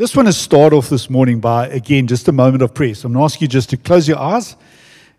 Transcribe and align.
Just 0.00 0.16
want 0.16 0.28
to 0.28 0.32
start 0.32 0.72
off 0.72 0.88
this 0.88 1.10
morning 1.10 1.40
by, 1.40 1.66
again, 1.66 2.06
just 2.06 2.26
a 2.26 2.32
moment 2.32 2.62
of 2.62 2.72
prayer. 2.72 2.94
So 2.94 3.04
I'm 3.04 3.12
going 3.12 3.20
to 3.20 3.24
ask 3.26 3.42
you 3.42 3.46
just 3.46 3.68
to 3.68 3.76
close 3.76 4.08
your 4.08 4.18
eyes 4.18 4.56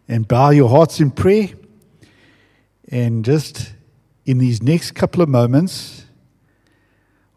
and 0.07 0.27
bow 0.27 0.49
your 0.49 0.69
hearts 0.69 0.99
in 0.99 1.11
prayer. 1.11 1.49
And 2.89 3.23
just 3.23 3.73
in 4.25 4.39
these 4.39 4.63
next 4.63 4.93
couple 4.93 5.21
of 5.21 5.29
moments, 5.29 6.07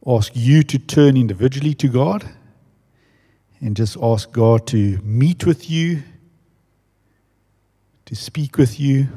ask 0.06 0.32
you 0.34 0.62
to 0.62 0.78
turn 0.78 1.18
individually 1.18 1.74
to 1.74 1.88
God 1.88 2.26
and 3.60 3.76
just 3.76 3.98
ask 4.00 4.32
God 4.32 4.66
to 4.68 4.98
meet 5.02 5.44
with 5.44 5.68
you, 5.68 6.02
to 8.06 8.16
speak 8.16 8.56
with 8.56 8.80
you. 8.80 9.08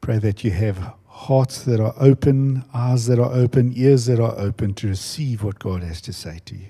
Pray 0.00 0.18
that 0.18 0.42
you 0.42 0.50
have 0.50 0.94
hearts 1.16 1.64
that 1.64 1.80
are 1.80 1.94
open, 1.98 2.62
eyes 2.74 3.06
that 3.06 3.18
are 3.18 3.32
open, 3.32 3.72
ears 3.74 4.04
that 4.04 4.20
are 4.20 4.38
open 4.38 4.74
to 4.74 4.86
receive 4.86 5.42
what 5.42 5.58
God 5.58 5.82
has 5.82 6.02
to 6.02 6.12
say 6.12 6.40
to 6.44 6.54
you. 6.54 6.68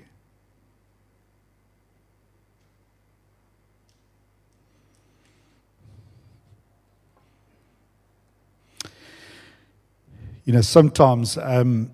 You 10.45 10.53
know, 10.53 10.61
sometimes, 10.61 11.37
um, 11.37 11.91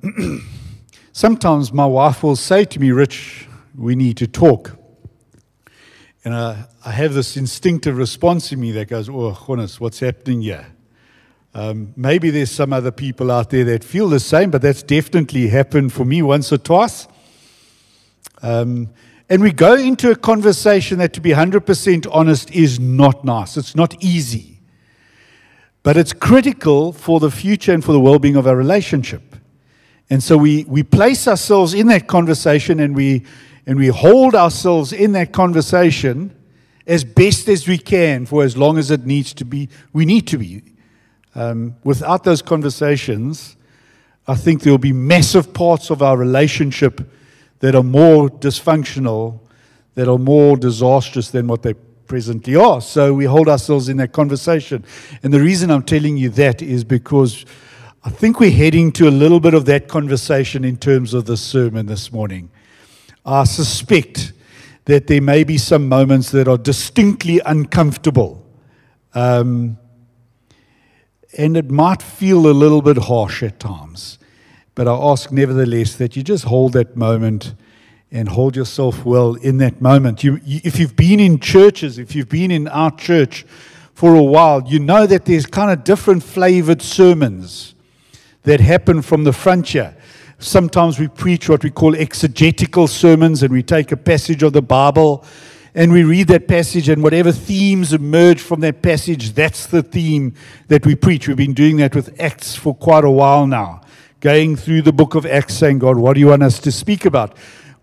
sometimes 1.11 1.73
my 1.73 1.87
wife 1.87 2.21
will 2.21 2.35
say 2.35 2.65
to 2.65 2.79
me, 2.79 2.91
Rich, 2.91 3.47
we 3.75 3.95
need 3.95 4.15
to 4.17 4.27
talk. 4.27 4.77
And 6.23 6.35
I, 6.35 6.65
I 6.85 6.91
have 6.91 7.15
this 7.15 7.35
instinctive 7.35 7.97
response 7.97 8.51
in 8.51 8.59
me 8.59 8.71
that 8.73 8.89
goes, 8.89 9.09
Oh, 9.09 9.35
goodness, 9.47 9.79
what's 9.79 10.01
happening 10.01 10.43
here? 10.43 10.72
Um, 11.55 11.93
maybe 11.95 12.31
there's 12.31 12.51
some 12.51 12.73
other 12.73 12.91
people 12.91 13.31
out 13.31 13.51
there 13.51 13.63
that 13.65 13.83
feel 13.83 14.09
the 14.09 14.19
same, 14.19 14.49
but 14.49 14.61
that's 14.61 14.81
definitely 14.81 15.47
happened 15.47 15.93
for 15.93 16.03
me 16.03 16.21
once 16.21 16.51
or 16.51 16.57
twice. 16.57 17.07
Um, 18.41 18.89
and 19.29 19.41
we 19.41 19.51
go 19.51 19.75
into 19.75 20.11
a 20.11 20.15
conversation 20.15 20.97
that, 20.99 21.13
to 21.13 21.21
be 21.21 21.31
100% 21.31 22.07
honest, 22.11 22.51
is 22.51 22.79
not 22.79 23.23
nice. 23.23 23.55
It's 23.55 23.75
not 23.75 23.95
easy. 24.03 24.59
But 25.83 25.97
it's 25.97 26.13
critical 26.13 26.91
for 26.91 27.19
the 27.19 27.31
future 27.31 27.73
and 27.73 27.83
for 27.83 27.91
the 27.91 27.99
well 27.99 28.19
being 28.19 28.35
of 28.35 28.47
our 28.47 28.55
relationship. 28.55 29.35
And 30.09 30.23
so 30.23 30.37
we, 30.37 30.63
we 30.65 30.83
place 30.83 31.27
ourselves 31.27 31.73
in 31.73 31.87
that 31.87 32.07
conversation 32.07 32.79
and 32.79 32.95
we, 32.95 33.25
and 33.65 33.77
we 33.77 33.87
hold 33.87 34.35
ourselves 34.35 34.91
in 34.91 35.13
that 35.13 35.31
conversation 35.31 36.35
as 36.85 37.03
best 37.03 37.47
as 37.47 37.67
we 37.67 37.77
can 37.77 38.25
for 38.25 38.43
as 38.43 38.57
long 38.57 38.77
as 38.77 38.91
it 38.91 39.05
needs 39.05 39.33
to 39.35 39.45
be, 39.45 39.69
we 39.93 40.05
need 40.05 40.27
to 40.27 40.37
be. 40.37 40.63
Um, 41.35 41.75
without 41.83 42.23
those 42.23 42.41
conversations, 42.41 43.55
I 44.27 44.35
think 44.35 44.61
there 44.61 44.71
will 44.71 44.77
be 44.77 44.93
massive 44.93 45.53
parts 45.53 45.89
of 45.89 46.01
our 46.01 46.15
relationship 46.15 47.01
that 47.59 47.75
are 47.75 47.83
more 47.83 48.29
dysfunctional, 48.29 49.39
that 49.95 50.07
are 50.07 50.17
more 50.17 50.57
disastrous 50.57 51.29
than 51.29 51.47
what 51.47 51.63
they 51.63 51.73
presently 52.07 52.55
are. 52.55 52.81
So 52.81 53.13
we 53.13 53.25
hold 53.25 53.49
ourselves 53.49 53.89
in 53.89 53.97
that 53.97 54.11
conversation. 54.11 54.85
And 55.23 55.33
the 55.33 55.39
reason 55.39 55.71
I'm 55.71 55.83
telling 55.83 56.17
you 56.17 56.29
that 56.29 56.61
is 56.61 56.83
because 56.83 57.45
I 58.03 58.09
think 58.09 58.39
we're 58.39 58.51
heading 58.51 58.91
to 58.93 59.07
a 59.07 59.11
little 59.11 59.39
bit 59.39 59.53
of 59.53 59.65
that 59.65 59.87
conversation 59.87 60.63
in 60.63 60.77
terms 60.77 61.13
of 61.13 61.25
the 61.25 61.37
sermon 61.37 61.85
this 61.85 62.11
morning. 62.11 62.51
I 63.25 63.45
suspect 63.45 64.33
that 64.85 65.07
there 65.07 65.21
may 65.21 65.45
be 65.45 65.57
some 65.57 65.87
moments 65.87 66.29
that 66.31 66.47
are 66.47 66.57
distinctly 66.57 67.39
uncomfortable. 67.45 68.45
Um, 69.13 69.77
and 71.37 71.57
it 71.57 71.69
might 71.71 72.01
feel 72.01 72.47
a 72.47 72.51
little 72.51 72.81
bit 72.81 72.97
harsh 72.97 73.43
at 73.43 73.59
times. 73.59 74.19
But 74.75 74.87
I 74.87 74.93
ask, 74.93 75.31
nevertheless, 75.31 75.95
that 75.97 76.15
you 76.15 76.23
just 76.23 76.45
hold 76.45 76.73
that 76.73 76.95
moment 76.95 77.53
and 78.11 78.29
hold 78.29 78.55
yourself 78.55 79.05
well 79.05 79.35
in 79.35 79.57
that 79.57 79.81
moment. 79.81 80.23
You, 80.23 80.39
you, 80.43 80.61
if 80.63 80.79
you've 80.79 80.95
been 80.95 81.19
in 81.19 81.39
churches, 81.39 81.97
if 81.97 82.15
you've 82.15 82.29
been 82.29 82.51
in 82.51 82.67
our 82.67 82.91
church 82.91 83.45
for 83.93 84.15
a 84.15 84.23
while, 84.23 84.63
you 84.67 84.79
know 84.79 85.05
that 85.05 85.25
there's 85.25 85.45
kind 85.45 85.71
of 85.71 85.83
different 85.83 86.23
flavored 86.23 86.81
sermons 86.81 87.75
that 88.43 88.59
happen 88.59 89.01
from 89.01 89.23
the 89.23 89.33
frontier. 89.33 89.95
Sometimes 90.37 90.99
we 90.99 91.07
preach 91.07 91.47
what 91.49 91.63
we 91.63 91.69
call 91.69 91.95
exegetical 91.95 92.87
sermons, 92.87 93.43
and 93.43 93.51
we 93.51 93.63
take 93.63 93.91
a 93.91 93.97
passage 93.97 94.43
of 94.43 94.53
the 94.53 94.61
Bible 94.61 95.25
and 95.75 95.91
we 95.91 96.03
read 96.03 96.27
that 96.27 96.47
passage, 96.47 96.87
and 96.89 97.01
whatever 97.01 97.31
themes 97.31 97.93
emerge 97.93 98.41
from 98.41 98.59
that 98.59 98.81
passage, 98.81 99.33
that's 99.33 99.65
the 99.65 99.81
theme 99.81 100.35
that 100.67 100.85
we 100.85 100.95
preach. 100.95 101.27
We've 101.27 101.37
been 101.37 101.53
doing 101.53 101.77
that 101.77 101.95
with 101.95 102.19
Acts 102.19 102.55
for 102.55 102.75
quite 102.75 103.03
a 103.03 103.09
while 103.09 103.47
now, 103.47 103.81
going 104.19 104.55
through 104.55 104.83
the 104.83 104.93
book 104.93 105.15
of 105.15 105.25
Acts, 105.25 105.55
saying, 105.55 105.79
God, 105.79 105.97
what 105.97 106.13
do 106.13 106.19
you 106.19 106.27
want 106.27 106.43
us 106.43 106.59
to 106.59 106.71
speak 106.71 107.05
about? 107.05 107.35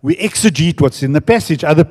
We 0.03 0.17
exegete 0.17 0.81
what's 0.81 1.03
in 1.03 1.13
the 1.13 1.21
passage. 1.21 1.65
Other, 1.65 1.87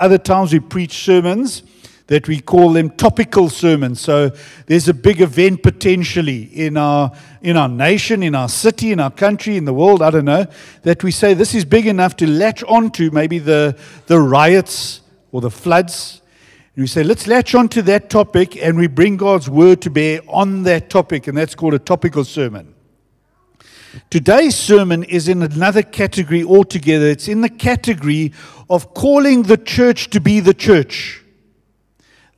other 0.00 0.18
times 0.18 0.52
we 0.52 0.60
preach 0.60 1.04
sermons 1.04 1.62
that 2.06 2.28
we 2.28 2.40
call 2.40 2.72
them 2.72 2.90
topical 2.90 3.48
sermons. 3.48 4.00
So 4.00 4.30
there's 4.66 4.88
a 4.88 4.94
big 4.94 5.20
event 5.20 5.62
potentially 5.62 6.42
in 6.44 6.76
our 6.76 7.12
in 7.40 7.56
our 7.56 7.68
nation, 7.68 8.22
in 8.22 8.34
our 8.34 8.48
city, 8.48 8.92
in 8.92 9.00
our 9.00 9.10
country, 9.10 9.56
in 9.56 9.66
the 9.66 9.74
world, 9.74 10.02
I 10.02 10.10
don't 10.10 10.24
know, 10.24 10.46
that 10.82 11.04
we 11.04 11.10
say 11.10 11.34
this 11.34 11.54
is 11.54 11.64
big 11.64 11.86
enough 11.86 12.16
to 12.16 12.26
latch 12.26 12.62
onto 12.64 13.10
maybe 13.10 13.38
the 13.38 13.76
the 14.06 14.18
riots 14.18 15.00
or 15.34 15.40
the 15.40 15.50
floods. 15.50 16.22
And 16.76 16.84
we 16.84 16.86
say, 16.86 17.02
let's 17.02 17.26
latch 17.26 17.56
on 17.56 17.68
to 17.70 17.82
that 17.82 18.08
topic 18.08 18.56
and 18.56 18.78
we 18.78 18.86
bring 18.86 19.16
God's 19.16 19.50
word 19.50 19.82
to 19.82 19.90
bear 19.90 20.20
on 20.28 20.62
that 20.62 20.88
topic, 20.88 21.26
and 21.26 21.36
that's 21.36 21.56
called 21.56 21.74
a 21.74 21.78
topical 21.80 22.22
sermon. 22.22 22.72
Today's 24.10 24.54
sermon 24.54 25.02
is 25.02 25.26
in 25.26 25.42
another 25.42 25.82
category 25.82 26.44
altogether. 26.44 27.06
It's 27.06 27.26
in 27.26 27.40
the 27.40 27.48
category 27.48 28.32
of 28.70 28.94
calling 28.94 29.42
the 29.42 29.56
church 29.56 30.08
to 30.10 30.20
be 30.20 30.38
the 30.38 30.54
church. 30.54 31.24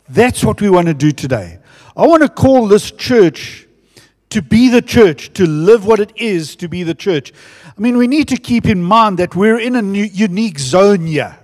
That's 0.08 0.42
what 0.42 0.62
we 0.62 0.70
want 0.70 0.86
to 0.86 0.94
do 0.94 1.12
today. 1.12 1.58
I 1.94 2.06
want 2.06 2.22
to 2.22 2.30
call 2.30 2.66
this 2.66 2.90
church 2.90 3.66
to 4.30 4.40
be 4.40 4.70
the 4.70 4.82
church, 4.82 5.34
to 5.34 5.46
live 5.46 5.84
what 5.84 6.00
it 6.00 6.12
is 6.16 6.56
to 6.56 6.68
be 6.68 6.82
the 6.82 6.94
church. 6.94 7.34
I 7.66 7.78
mean, 7.78 7.98
we 7.98 8.06
need 8.06 8.28
to 8.28 8.38
keep 8.38 8.64
in 8.64 8.82
mind 8.82 9.18
that 9.18 9.36
we're 9.36 9.58
in 9.58 9.76
a 9.76 9.82
unique 9.82 10.58
zone 10.58 11.06
here 11.06 11.38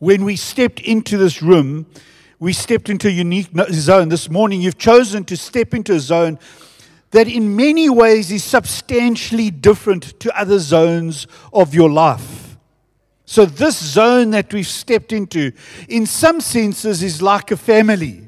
when 0.00 0.24
we 0.24 0.34
stepped 0.34 0.80
into 0.80 1.16
this 1.16 1.40
room, 1.40 1.86
we 2.40 2.54
stepped 2.54 2.88
into 2.88 3.06
a 3.06 3.10
unique 3.10 3.50
zone. 3.70 4.08
This 4.08 4.30
morning, 4.30 4.62
you've 4.62 4.78
chosen 4.78 5.24
to 5.26 5.36
step 5.36 5.74
into 5.74 5.94
a 5.94 6.00
zone 6.00 6.38
that, 7.10 7.28
in 7.28 7.54
many 7.54 7.90
ways, 7.90 8.32
is 8.32 8.42
substantially 8.42 9.50
different 9.50 10.18
to 10.20 10.36
other 10.38 10.58
zones 10.58 11.26
of 11.52 11.74
your 11.74 11.90
life. 11.90 12.56
So, 13.26 13.44
this 13.44 13.78
zone 13.78 14.30
that 14.30 14.52
we've 14.52 14.66
stepped 14.66 15.12
into, 15.12 15.52
in 15.88 16.06
some 16.06 16.40
senses, 16.40 17.02
is 17.02 17.20
like 17.20 17.50
a 17.50 17.56
family. 17.56 18.26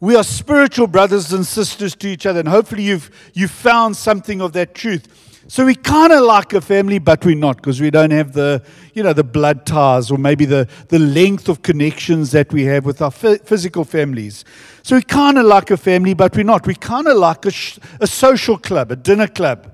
We 0.00 0.16
are 0.16 0.24
spiritual 0.24 0.88
brothers 0.88 1.32
and 1.32 1.46
sisters 1.46 1.94
to 1.96 2.08
each 2.08 2.26
other, 2.26 2.40
and 2.40 2.48
hopefully, 2.48 2.82
you've, 2.82 3.10
you've 3.34 3.52
found 3.52 3.96
something 3.96 4.42
of 4.42 4.52
that 4.54 4.74
truth. 4.74 5.25
So 5.48 5.64
we 5.64 5.76
kind 5.76 6.12
of 6.12 6.24
like 6.24 6.52
a 6.54 6.60
family, 6.60 6.98
but 6.98 7.24
we're 7.24 7.36
not 7.36 7.56
because 7.58 7.80
we 7.80 7.90
don't 7.90 8.10
have 8.10 8.32
the, 8.32 8.62
you 8.94 9.02
know, 9.04 9.12
the 9.12 9.22
blood 9.22 9.64
ties 9.64 10.10
or 10.10 10.18
maybe 10.18 10.44
the, 10.44 10.68
the 10.88 10.98
length 10.98 11.48
of 11.48 11.62
connections 11.62 12.32
that 12.32 12.52
we 12.52 12.64
have 12.64 12.84
with 12.84 13.00
our 13.00 13.12
physical 13.12 13.84
families. 13.84 14.44
So 14.82 14.96
we 14.96 15.02
kind 15.02 15.38
of 15.38 15.46
like 15.46 15.70
a 15.70 15.76
family, 15.76 16.14
but 16.14 16.34
we're 16.34 16.42
not. 16.42 16.66
We 16.66 16.74
kind 16.74 17.06
of 17.06 17.16
like 17.16 17.46
a, 17.46 17.52
sh- 17.52 17.78
a 18.00 18.08
social 18.08 18.58
club, 18.58 18.90
a 18.90 18.96
dinner 18.96 19.28
club, 19.28 19.72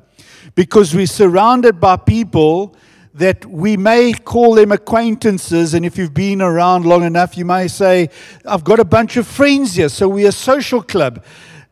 because 0.54 0.94
we're 0.94 1.06
surrounded 1.06 1.80
by 1.80 1.96
people 1.96 2.76
that 3.14 3.46
we 3.46 3.78
may 3.78 4.12
call 4.12 4.54
them 4.54 4.72
acquaintances. 4.72 5.72
And 5.72 5.86
if 5.86 5.96
you've 5.96 6.14
been 6.14 6.42
around 6.42 6.84
long 6.84 7.02
enough, 7.02 7.36
you 7.38 7.46
may 7.46 7.68
say, 7.68 8.10
I've 8.44 8.64
got 8.64 8.78
a 8.78 8.84
bunch 8.84 9.16
of 9.16 9.26
friends 9.26 9.74
here. 9.74 9.88
So 9.88 10.06
we're 10.08 10.28
a 10.28 10.32
social 10.32 10.82
club 10.82 11.24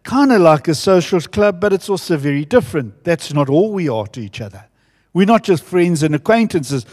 kind 0.02 0.32
of 0.32 0.40
like 0.40 0.68
a 0.68 0.74
social 0.74 1.20
club, 1.20 1.60
but 1.60 1.72
it's 1.72 1.88
also 1.88 2.16
very 2.16 2.44
different. 2.44 3.04
That's 3.04 3.32
not 3.32 3.48
all 3.48 3.72
we 3.72 3.88
are 3.88 4.06
to 4.08 4.20
each 4.20 4.40
other. 4.40 4.64
We're 5.12 5.26
not 5.26 5.44
just 5.44 5.64
friends 5.64 6.02
and 6.02 6.14
acquaintances. 6.14 6.86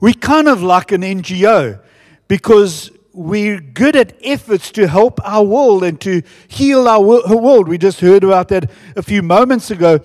We're 0.00 0.14
kind 0.14 0.48
of 0.48 0.62
like 0.62 0.92
an 0.92 1.02
NGO 1.02 1.80
because 2.26 2.90
we're 3.12 3.60
good 3.60 3.96
at 3.96 4.14
efforts 4.22 4.70
to 4.72 4.86
help 4.86 5.20
our 5.24 5.44
world 5.44 5.84
and 5.84 6.00
to 6.00 6.22
heal 6.48 6.88
our 6.88 7.00
world. 7.00 7.68
We 7.68 7.76
just 7.76 8.00
heard 8.00 8.24
about 8.24 8.48
that 8.48 8.70
a 8.96 9.02
few 9.02 9.22
moments 9.22 9.70
ago. 9.70 10.00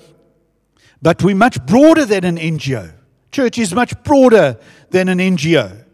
But 1.01 1.23
we're 1.23 1.35
much 1.35 1.63
broader 1.65 2.03
than 2.03 2.25
an 2.25 2.37
NGO. 2.37 2.91
Church 3.31 3.57
is 3.57 3.73
much 3.73 4.01
broader 4.03 4.57
than 4.89 5.07
an 5.07 5.19
NGO. 5.19 5.84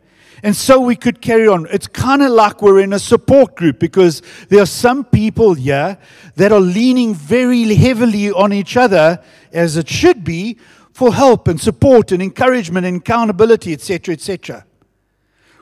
And 0.44 0.56
so 0.56 0.80
we 0.80 0.96
could 0.96 1.22
carry 1.22 1.48
on. 1.48 1.68
It's 1.72 1.88
kind 1.88 2.22
of 2.22 2.32
like 2.32 2.62
we're 2.62 2.80
in 2.80 2.94
a 2.94 3.00
support 3.00 3.56
group 3.56 3.80
because 3.80 4.22
there 4.50 4.62
are 4.62 4.66
some 4.66 5.04
people 5.04 5.54
here 5.54 5.98
that 6.36 6.52
are 6.52 6.60
leaning 6.60 7.14
very 7.14 7.76
heavily 7.76 8.32
on 8.32 8.52
each 8.52 8.76
other, 8.76 9.22
as 9.52 9.78
it 9.78 9.88
should 9.88 10.24
be, 10.24 10.58
for 10.94 11.14
help 11.14 11.48
and 11.48 11.62
support 11.62 12.12
and 12.12 12.22
encouragement 12.22 12.86
and 12.86 12.98
accountability, 12.98 13.74
etc., 13.74 14.14
etc. 14.14 14.66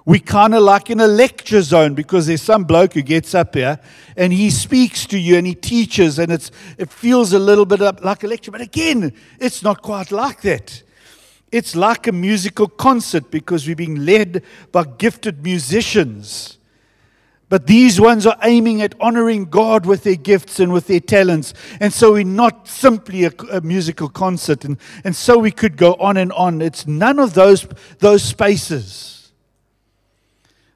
we 0.05 0.19
kind 0.19 0.55
of 0.55 0.63
like 0.63 0.89
in 0.89 0.99
a 0.99 1.07
lecture 1.07 1.61
zone 1.61 1.93
because 1.93 2.25
there's 2.27 2.41
some 2.41 2.63
bloke 2.63 2.93
who 2.93 3.01
gets 3.01 3.35
up 3.35 3.53
here 3.53 3.79
and 4.17 4.33
he 4.33 4.49
speaks 4.49 5.05
to 5.05 5.19
you 5.19 5.37
and 5.37 5.45
he 5.45 5.53
teaches 5.53 6.17
and 6.17 6.31
it's, 6.31 6.51
it 6.77 6.89
feels 6.89 7.31
a 7.31 7.39
little 7.39 7.65
bit 7.65 7.79
like 7.79 8.23
a 8.23 8.27
lecture. 8.27 8.49
But 8.49 8.61
again, 8.61 9.13
it's 9.39 9.61
not 9.61 9.81
quite 9.81 10.11
like 10.11 10.41
that. 10.41 10.83
It's 11.51 11.75
like 11.75 12.07
a 12.07 12.12
musical 12.12 12.68
concert 12.68 13.31
because 13.31 13.68
we're 13.68 13.75
being 13.75 14.06
led 14.06 14.44
by 14.72 14.84
gifted 14.84 15.44
musicians. 15.44 16.60
But 17.50 17.66
these 17.66 18.00
ones 18.00 18.28
are 18.28 18.38
aiming 18.44 18.84
at 18.84 18.94
honoring 19.01 19.46
God 19.46 19.88
with 19.88 20.04
their 20.04 20.16
gifts 20.16 20.60
and 20.60 20.72
with 20.72 20.86
their 20.86 21.00
talents. 21.00 21.56
And 21.80 21.92
so 21.92 22.13
we're 22.13 22.24
not 22.24 22.68
simply 22.68 23.25
a, 23.25 23.31
a, 23.51 23.62
musical 23.62 24.07
concert. 24.07 24.63
And, 24.63 24.78
and 25.04 25.16
so 25.16 25.40
we 25.40 25.50
could 25.50 25.75
go 25.75 25.96
on 25.96 26.18
and 26.18 26.31
on. 26.34 26.62
It's 26.62 26.86
none 26.86 27.18
of 27.18 27.34
those, 27.34 27.68
those 27.98 28.22
spaces. 28.24 29.19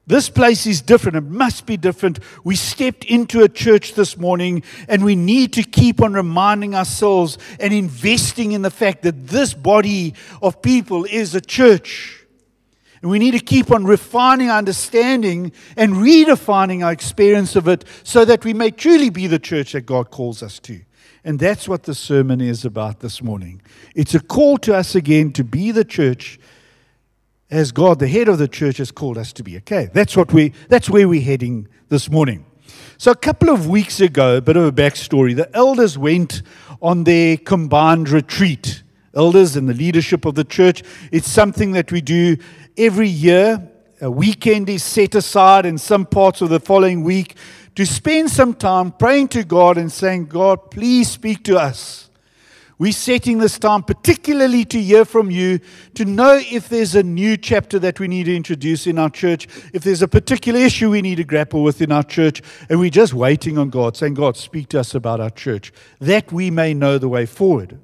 This 0.06 0.28
place 0.28 0.66
is 0.66 0.82
different. 0.82 1.16
It 1.16 1.24
must 1.24 1.64
be 1.64 1.78
different. 1.78 2.18
We 2.44 2.56
stepped 2.56 3.04
into 3.04 3.42
a 3.42 3.48
church 3.48 3.94
this 3.94 4.18
morning 4.18 4.62
and 4.86 5.02
we 5.02 5.16
need 5.16 5.54
to 5.54 5.62
keep 5.62 6.02
on 6.02 6.12
reminding 6.12 6.74
ourselves 6.74 7.38
and 7.58 7.72
investing 7.72 8.52
in 8.52 8.60
the 8.60 8.70
fact 8.70 9.02
that 9.02 9.28
this 9.28 9.54
body 9.54 10.14
of 10.42 10.60
people 10.60 11.06
is 11.06 11.34
a 11.34 11.40
church. 11.40 12.26
And 13.00 13.10
we 13.10 13.18
need 13.18 13.32
to 13.32 13.38
keep 13.38 13.70
on 13.70 13.84
refining 13.84 14.50
our 14.50 14.58
understanding 14.58 15.52
and 15.76 15.94
redefining 15.94 16.84
our 16.84 16.92
experience 16.92 17.56
of 17.56 17.66
it 17.68 17.84
so 18.02 18.26
that 18.26 18.44
we 18.44 18.52
may 18.52 18.70
truly 18.70 19.10
be 19.10 19.26
the 19.26 19.38
church 19.38 19.72
that 19.72 19.82
God 19.82 20.10
calls 20.10 20.42
us 20.42 20.58
to. 20.60 20.80
And 21.24 21.38
that's 21.38 21.66
what 21.66 21.84
the 21.84 21.94
sermon 21.94 22.42
is 22.42 22.66
about 22.66 23.00
this 23.00 23.22
morning. 23.22 23.62
It's 23.94 24.14
a 24.14 24.20
call 24.20 24.58
to 24.58 24.74
us 24.74 24.94
again 24.94 25.32
to 25.32 25.44
be 25.44 25.70
the 25.70 25.84
church 25.84 26.38
as 27.50 27.72
God, 27.72 27.98
the 27.98 28.08
head 28.08 28.28
of 28.28 28.38
the 28.38 28.48
church, 28.48 28.78
has 28.78 28.90
called 28.90 29.18
us 29.18 29.32
to 29.34 29.42
be. 29.42 29.56
Okay, 29.58 29.90
that's 29.92 30.16
what 30.16 30.32
we 30.32 30.52
that's 30.68 30.90
where 30.90 31.08
we're 31.08 31.20
heading 31.20 31.68
this 31.88 32.10
morning. 32.10 32.46
So 32.96 33.10
a 33.10 33.16
couple 33.16 33.50
of 33.50 33.66
weeks 33.66 34.00
ago, 34.00 34.36
a 34.36 34.40
bit 34.40 34.56
of 34.56 34.64
a 34.64 34.72
backstory, 34.72 35.36
the 35.36 35.54
elders 35.54 35.98
went 35.98 36.42
on 36.80 37.04
their 37.04 37.36
combined 37.36 38.08
retreat. 38.08 38.82
Elders 39.14 39.54
and 39.54 39.68
the 39.68 39.74
leadership 39.74 40.24
of 40.24 40.34
the 40.34 40.44
church. 40.44 40.82
It's 41.12 41.30
something 41.30 41.72
that 41.72 41.92
we 41.92 42.00
do 42.00 42.36
every 42.76 43.08
year. 43.08 43.70
A 44.00 44.10
weekend 44.10 44.68
is 44.68 44.82
set 44.82 45.14
aside 45.14 45.66
in 45.66 45.78
some 45.78 46.04
parts 46.04 46.40
of 46.40 46.48
the 46.48 46.58
following 46.58 47.04
week 47.04 47.36
to 47.76 47.86
spend 47.86 48.30
some 48.30 48.54
time 48.54 48.90
praying 48.90 49.28
to 49.28 49.44
God 49.44 49.78
and 49.78 49.90
saying, 49.90 50.26
God, 50.26 50.70
please 50.70 51.10
speak 51.10 51.44
to 51.44 51.58
us. 51.58 52.03
We're 52.76 52.92
setting 52.92 53.38
this 53.38 53.58
time 53.58 53.84
particularly 53.84 54.64
to 54.66 54.80
hear 54.80 55.04
from 55.04 55.30
you, 55.30 55.60
to 55.94 56.04
know 56.04 56.40
if 56.42 56.68
there's 56.68 56.96
a 56.96 57.04
new 57.04 57.36
chapter 57.36 57.78
that 57.78 58.00
we 58.00 58.08
need 58.08 58.24
to 58.24 58.34
introduce 58.34 58.86
in 58.86 58.98
our 58.98 59.10
church, 59.10 59.46
if 59.72 59.84
there's 59.84 60.02
a 60.02 60.08
particular 60.08 60.58
issue 60.58 60.90
we 60.90 61.00
need 61.00 61.16
to 61.16 61.24
grapple 61.24 61.62
with 61.62 61.80
in 61.80 61.92
our 61.92 62.02
church, 62.02 62.42
and 62.68 62.80
we're 62.80 62.90
just 62.90 63.14
waiting 63.14 63.58
on 63.58 63.70
God, 63.70 63.96
saying, 63.96 64.14
God, 64.14 64.36
speak 64.36 64.68
to 64.70 64.80
us 64.80 64.94
about 64.94 65.20
our 65.20 65.30
church, 65.30 65.72
that 66.00 66.32
we 66.32 66.50
may 66.50 66.74
know 66.74 66.98
the 66.98 67.08
way 67.08 67.26
forward. 67.26 67.78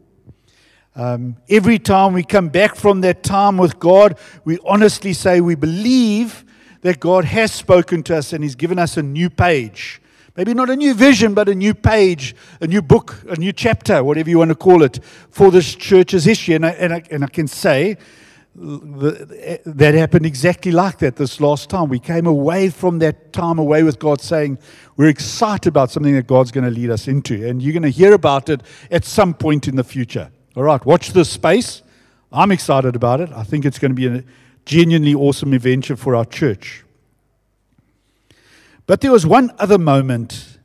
Um, 0.96 1.36
every 1.48 1.78
time 1.78 2.12
we 2.12 2.24
come 2.24 2.48
back 2.48 2.74
from 2.74 3.00
that 3.02 3.22
time 3.22 3.58
with 3.58 3.78
God, 3.78 4.18
we 4.44 4.58
honestly 4.64 5.12
say 5.12 5.40
we 5.40 5.54
believe 5.54 6.44
that 6.80 6.98
God 6.98 7.24
has 7.26 7.52
spoken 7.52 8.02
to 8.04 8.16
us 8.16 8.32
and 8.32 8.42
He's 8.42 8.56
given 8.56 8.78
us 8.78 8.96
a 8.96 9.02
new 9.02 9.30
page 9.30 10.00
Maybe 10.36 10.54
not 10.54 10.70
a 10.70 10.76
new 10.76 10.94
vision, 10.94 11.34
but 11.34 11.48
a 11.48 11.54
new 11.54 11.74
page, 11.74 12.34
a 12.60 12.66
new 12.66 12.82
book, 12.82 13.16
a 13.28 13.36
new 13.36 13.52
chapter, 13.52 14.02
whatever 14.04 14.30
you 14.30 14.38
want 14.38 14.50
to 14.50 14.54
call 14.54 14.82
it, 14.82 15.02
for 15.30 15.50
this 15.50 15.74
church's 15.74 16.24
history. 16.24 16.54
And 16.54 16.64
I, 16.64 16.70
and 16.70 16.92
I, 16.94 17.02
and 17.10 17.24
I 17.24 17.26
can 17.26 17.48
say 17.48 17.96
that 18.54 19.94
happened 19.94 20.26
exactly 20.26 20.72
like 20.72 20.98
that 20.98 21.16
this 21.16 21.40
last 21.40 21.70
time. 21.70 21.88
We 21.88 21.98
came 21.98 22.26
away 22.26 22.70
from 22.70 22.98
that 22.98 23.32
time 23.32 23.58
away 23.58 23.82
with 23.82 23.98
God 23.98 24.20
saying, 24.20 24.58
We're 24.96 25.08
excited 25.08 25.68
about 25.68 25.90
something 25.90 26.14
that 26.14 26.26
God's 26.26 26.50
going 26.50 26.64
to 26.64 26.70
lead 26.70 26.90
us 26.90 27.08
into. 27.08 27.46
And 27.48 27.62
you're 27.62 27.72
going 27.72 27.82
to 27.84 27.90
hear 27.90 28.12
about 28.12 28.48
it 28.48 28.62
at 28.90 29.04
some 29.04 29.34
point 29.34 29.68
in 29.68 29.76
the 29.76 29.84
future. 29.84 30.30
All 30.56 30.64
right, 30.64 30.84
watch 30.84 31.12
this 31.12 31.30
space. 31.30 31.82
I'm 32.32 32.52
excited 32.52 32.96
about 32.96 33.20
it. 33.20 33.30
I 33.32 33.44
think 33.44 33.64
it's 33.64 33.78
going 33.78 33.92
to 33.92 33.94
be 33.94 34.06
a 34.06 34.24
genuinely 34.64 35.14
awesome 35.14 35.52
adventure 35.52 35.96
for 35.96 36.14
our 36.14 36.24
church. 36.24 36.84
But 38.90 39.02
there 39.02 39.12
was 39.12 39.24
one 39.24 39.52
other 39.60 39.78
moment 39.78 40.58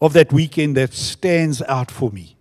of 0.00 0.12
that 0.12 0.32
weekend 0.32 0.76
that 0.76 0.94
stands 0.94 1.60
out 1.62 1.90
for 1.90 2.08
me. 2.12 2.36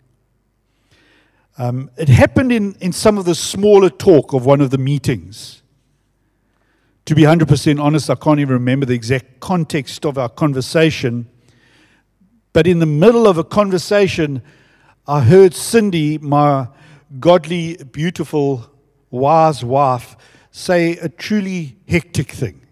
Um, 1.58 1.90
it 1.98 2.08
happened 2.08 2.52
in, 2.52 2.75
in 2.81 2.92
some 2.92 3.18
of 3.18 3.25
the 3.25 3.34
smaller 3.34 3.90
talk 3.90 4.34
of 4.34 4.46
one 4.46 4.62
of 4.62 4.69
the 4.69 4.78
meetings. 4.78 5.64
To 7.06 7.16
be 7.16 7.24
100% 7.24 7.84
honest, 7.84 8.12
I 8.12 8.14
can't 8.14 8.40
even 8.40 8.54
remember 8.54 8.86
the 8.86 8.94
exact 8.94 9.40
context 9.40 10.06
of 10.06 10.19
our 10.19 10.30
conversation. 10.30 11.28
But 12.54 12.68
in 12.68 12.78
the 12.78 12.86
middle 12.86 13.25
of 13.25 13.40
a 13.40 13.44
conversation, 13.44 14.44
I 15.08 15.22
heard 15.22 15.56
Cindy, 15.56 16.19
my 16.19 16.68
godly, 17.19 17.78
beautiful, 17.92 18.69
wise 19.10 19.66
wife, 19.66 20.16
say 20.52 20.92
a 20.98 21.10
truly 21.10 21.75
hectic 21.88 22.30
thing. 22.30 22.67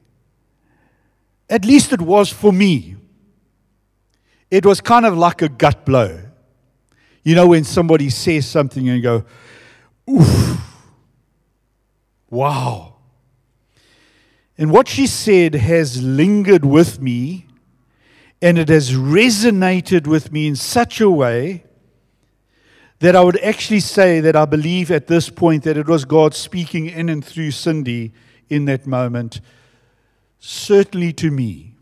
At 1.50 1.66
least 1.66 1.94
it 1.94 2.02
was 2.02 2.30
for 2.32 2.52
me. 2.52 2.96
It 4.50 4.66
was 4.66 4.82
kind 4.82 5.06
of 5.06 5.18
like 5.18 5.42
a 5.42 5.50
gut 5.50 5.86
blow. 5.86 6.22
You 7.24 7.36
know, 7.36 7.48
when 7.48 7.64
somebody 7.64 8.10
says 8.10 8.48
something 8.48 8.88
and 8.88 9.02
go, 9.02 9.26
oof, 10.10 10.60
wow. 12.30 12.96
And 14.58 14.72
what 14.72 14.88
she 14.88 15.08
said 15.08 15.56
has 15.56 16.02
lingered 16.02 16.64
with 16.64 17.02
me 17.02 17.48
and 18.42 18.58
it 18.58 18.70
has 18.70 18.94
resonated 18.94 20.08
with 20.08 20.32
me 20.32 20.48
in 20.48 20.56
such 20.56 21.02
a 21.02 21.10
way 21.10 21.66
that 23.00 23.16
I 23.16 23.22
would 23.22 23.40
actually 23.42 23.82
say 23.82 24.20
that 24.22 24.36
I 24.36 24.46
believe 24.46 24.92
at 24.92 25.08
this 25.08 25.30
point 25.30 25.64
that 25.64 25.78
it 25.78 25.88
was 25.88 26.06
God 26.06 26.34
speaking 26.34 26.86
in 26.86 27.10
and 27.10 27.26
through 27.26 27.52
Cindy 27.52 28.14
in 28.50 28.66
that 28.66 28.88
moment 28.88 29.42
certainly 30.46 31.12
to 31.12 31.32
me. 31.32 31.74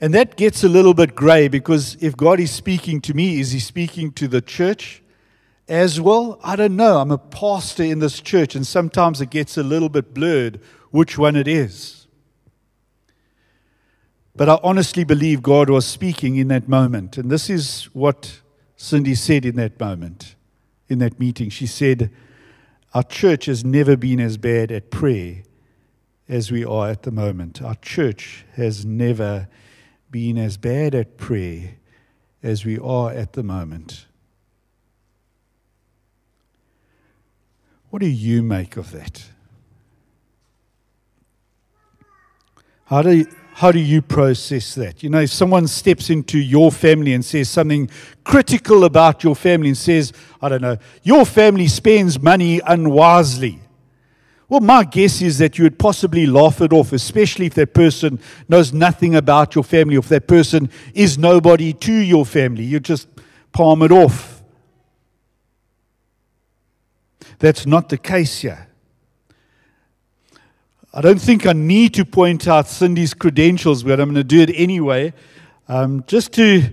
And 0.00 0.14
that 0.14 0.36
gets 0.36 0.62
a 0.62 0.68
little 0.68 0.94
bit 0.94 1.16
gray 1.16 1.48
because 1.48 1.96
if 2.00 2.16
God 2.16 2.38
is 2.38 2.50
speaking 2.50 3.00
to 3.02 3.14
me, 3.14 3.40
is 3.40 3.50
He 3.52 3.58
speaking 3.58 4.12
to 4.12 4.28
the 4.28 4.40
church 4.40 5.02
as 5.68 6.00
well? 6.00 6.38
I 6.44 6.54
don't 6.54 6.76
know. 6.76 6.98
I'm 6.98 7.10
a 7.10 7.18
pastor 7.18 7.82
in 7.82 7.98
this 7.98 8.20
church, 8.20 8.54
and 8.54 8.66
sometimes 8.66 9.20
it 9.20 9.30
gets 9.30 9.56
a 9.56 9.62
little 9.62 9.88
bit 9.88 10.14
blurred 10.14 10.60
which 10.90 11.18
one 11.18 11.34
it 11.34 11.48
is. 11.48 12.06
But 14.36 14.48
I 14.48 14.60
honestly 14.62 15.02
believe 15.02 15.42
God 15.42 15.70
was 15.70 15.86
speaking 15.86 16.36
in 16.36 16.48
that 16.48 16.68
moment. 16.68 17.16
And 17.16 17.30
this 17.30 17.48
is 17.48 17.84
what 17.94 18.42
Cindy 18.76 19.14
said 19.14 19.44
in 19.46 19.56
that 19.56 19.80
moment, 19.80 20.36
in 20.88 20.98
that 20.98 21.18
meeting. 21.18 21.48
She 21.48 21.66
said, 21.66 22.10
Our 22.92 23.02
church 23.02 23.46
has 23.46 23.64
never 23.64 23.96
been 23.96 24.20
as 24.20 24.36
bad 24.36 24.70
at 24.70 24.90
prayer 24.90 25.42
as 26.28 26.50
we 26.50 26.64
are 26.64 26.88
at 26.88 27.02
the 27.02 27.10
moment. 27.10 27.62
Our 27.62 27.76
church 27.76 28.44
has 28.54 28.84
never 28.84 29.48
been 30.10 30.38
as 30.38 30.56
bad 30.56 30.94
at 30.94 31.16
prayer 31.16 31.76
as 32.42 32.64
we 32.64 32.78
are 32.78 33.10
at 33.10 33.32
the 33.34 33.42
moment. 33.42 34.06
What 37.90 38.00
do 38.00 38.08
you 38.08 38.42
make 38.42 38.76
of 38.76 38.92
that? 38.92 39.24
How 42.86 43.02
do 43.02 43.16
you, 43.16 43.26
how 43.54 43.72
do 43.72 43.80
you 43.80 44.02
process 44.02 44.74
that? 44.74 45.02
You 45.02 45.10
know, 45.10 45.20
if 45.20 45.30
someone 45.32 45.66
steps 45.66 46.10
into 46.10 46.38
your 46.38 46.70
family 46.70 47.14
and 47.14 47.24
says 47.24 47.48
something 47.48 47.88
critical 48.22 48.84
about 48.84 49.24
your 49.24 49.34
family 49.34 49.68
and 49.68 49.76
says, 49.76 50.12
I 50.42 50.48
don't 50.48 50.62
know, 50.62 50.76
your 51.02 51.24
family 51.24 51.66
spends 51.68 52.20
money 52.20 52.60
unwisely. 52.64 53.60
Well, 54.48 54.60
my 54.60 54.84
guess 54.84 55.20
is 55.22 55.38
that 55.38 55.58
you 55.58 55.64
would 55.64 55.78
possibly 55.78 56.24
laugh 56.24 56.60
it 56.60 56.72
off, 56.72 56.92
especially 56.92 57.46
if 57.46 57.54
that 57.54 57.74
person 57.74 58.20
knows 58.48 58.72
nothing 58.72 59.16
about 59.16 59.56
your 59.56 59.64
family, 59.64 59.96
or 59.96 60.00
if 60.00 60.08
that 60.08 60.28
person 60.28 60.70
is 60.94 61.18
nobody 61.18 61.72
to 61.72 61.92
your 61.92 62.24
family. 62.24 62.62
You 62.62 62.78
just 62.78 63.08
palm 63.52 63.82
it 63.82 63.90
off. 63.90 64.42
That's 67.40 67.66
not 67.66 67.88
the 67.88 67.98
case 67.98 68.40
here. 68.40 68.68
I 70.94 71.00
don't 71.00 71.20
think 71.20 71.44
I 71.44 71.52
need 71.52 71.92
to 71.94 72.04
point 72.04 72.46
out 72.46 72.68
Cindy's 72.68 73.14
credentials, 73.14 73.82
but 73.82 74.00
I'm 74.00 74.06
going 74.06 74.14
to 74.14 74.24
do 74.24 74.40
it 74.40 74.50
anyway, 74.54 75.12
um, 75.68 76.04
just 76.06 76.32
to 76.34 76.70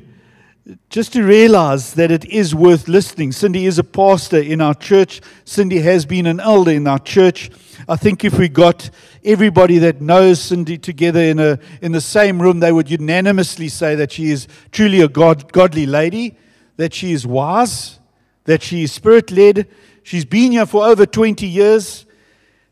just 0.89 1.11
to 1.13 1.23
realize 1.23 1.93
that 1.95 2.09
it 2.09 2.23
is 2.25 2.55
worth 2.55 2.87
listening. 2.87 3.31
Cindy 3.33 3.65
is 3.65 3.79
a 3.79 3.83
pastor 3.83 4.39
in 4.39 4.61
our 4.61 4.73
church. 4.73 5.19
Cindy 5.43 5.79
has 5.79 6.05
been 6.05 6.25
an 6.25 6.39
elder 6.39 6.71
in 6.71 6.87
our 6.87 6.99
church. 6.99 7.51
I 7.89 7.97
think 7.97 8.23
if 8.23 8.39
we 8.39 8.47
got 8.47 8.89
everybody 9.25 9.77
that 9.79 9.99
knows 9.99 10.41
Cindy 10.41 10.77
together 10.77 11.19
in, 11.19 11.39
a, 11.39 11.59
in 11.81 11.91
the 11.91 11.99
same 11.99 12.41
room, 12.41 12.61
they 12.61 12.71
would 12.71 12.89
unanimously 12.89 13.67
say 13.67 13.95
that 13.95 14.13
she 14.13 14.31
is 14.31 14.47
truly 14.71 15.01
a 15.01 15.09
God, 15.09 15.51
godly 15.51 15.85
lady, 15.85 16.37
that 16.77 16.93
she 16.93 17.11
is 17.11 17.27
wise, 17.27 17.99
that 18.45 18.61
she 18.61 18.83
is 18.83 18.93
spirit 18.93 19.31
led. 19.31 19.67
She's 20.03 20.25
been 20.25 20.53
here 20.53 20.65
for 20.65 20.85
over 20.85 21.05
20 21.05 21.45
years. 21.45 22.05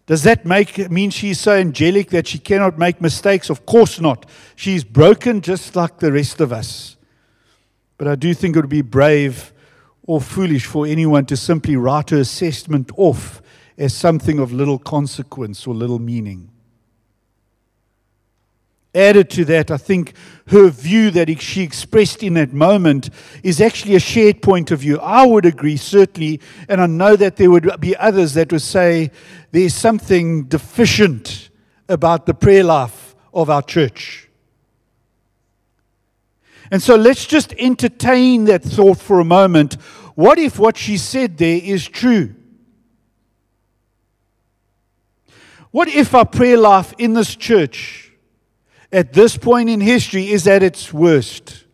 Does 0.06 0.24
that 0.24 0.46
make 0.46 0.90
mean 0.90 1.10
she's 1.10 1.42
so 1.42 1.56
angelic 1.56 2.10
that 2.12 2.28
she 2.28 2.40
cannot 2.40 2.78
make 2.78 3.02
mistakes? 3.02 3.50
Of 3.50 3.66
course 3.66 4.00
not. 4.00 4.26
She's 4.56 4.86
broken 4.86 5.42
just 5.42 5.76
like 5.76 6.00
the 6.00 6.12
rest 6.12 6.40
of 6.40 6.54
us. 6.54 6.96
But 8.02 8.08
I 8.08 8.16
do 8.16 8.34
think 8.34 8.56
it 8.56 8.60
would 8.62 8.68
be 8.68 8.82
brave 8.82 9.54
or 10.02 10.20
foolish 10.20 10.66
for 10.66 10.88
anyone 10.88 11.28
to 11.28 11.38
simply 11.38 11.76
write 11.76 12.10
her 12.10 12.18
assessment 12.18 12.90
off 12.98 13.44
as 13.78 13.94
something 13.94 14.40
of 14.40 14.52
little 14.52 14.80
consequence 14.80 15.68
or 15.68 15.76
little 15.76 16.00
meaning. 16.00 16.50
Added 18.96 19.30
to 19.30 19.46
that, 19.46 19.70
I 19.70 19.78
think 19.78 20.14
her 20.48 20.70
view 20.70 21.12
that 21.12 21.30
she 21.44 21.62
expressed 21.62 22.24
in 22.24 22.34
that 22.34 22.54
moment 22.54 23.12
is 23.44 23.62
actually 23.62 23.94
a 23.94 24.00
shared 24.00 24.42
point 24.42 24.72
of 24.72 24.80
view. 24.80 24.98
I 24.98 25.28
would 25.28 25.46
agree, 25.46 25.78
certainly, 25.78 26.42
and 26.68 26.82
I 26.82 26.88
know 26.88 27.16
that 27.16 27.36
there 27.36 27.52
would 27.52 27.70
be 27.80 27.96
others 27.98 28.34
that 28.34 28.52
would 28.52 28.64
say 28.64 29.12
there's 29.52 29.76
something 29.76 30.46
deficient 30.46 31.52
about 31.88 32.26
the 32.26 32.34
prayer 32.34 32.64
life 32.64 33.16
of 33.32 33.52
our 33.52 33.62
church. 33.62 34.31
And 36.72 36.82
so 36.82 36.96
let's 36.96 37.26
just 37.26 37.54
entertain 37.54 38.46
that 38.46 38.64
thought 38.64 38.98
for 38.98 39.20
a 39.20 39.26
moment. 39.26 39.74
What 40.16 40.40
if 40.40 40.58
what 40.58 40.78
she 40.78 40.98
said 40.98 41.38
there 41.38 41.60
is 41.62 41.88
true? 41.88 42.34
What 45.70 45.90
if 45.90 46.16
our 46.16 46.26
prayer 46.26 46.58
life 46.58 46.94
in 46.98 47.14
this 47.14 47.36
church 47.36 48.12
at 48.92 49.14
this 49.14 49.38
point 49.38 49.70
in 49.70 49.80
history 49.80 50.30
is 50.30 50.48
at 50.48 50.64
its 50.64 50.94
worst. 50.94 51.66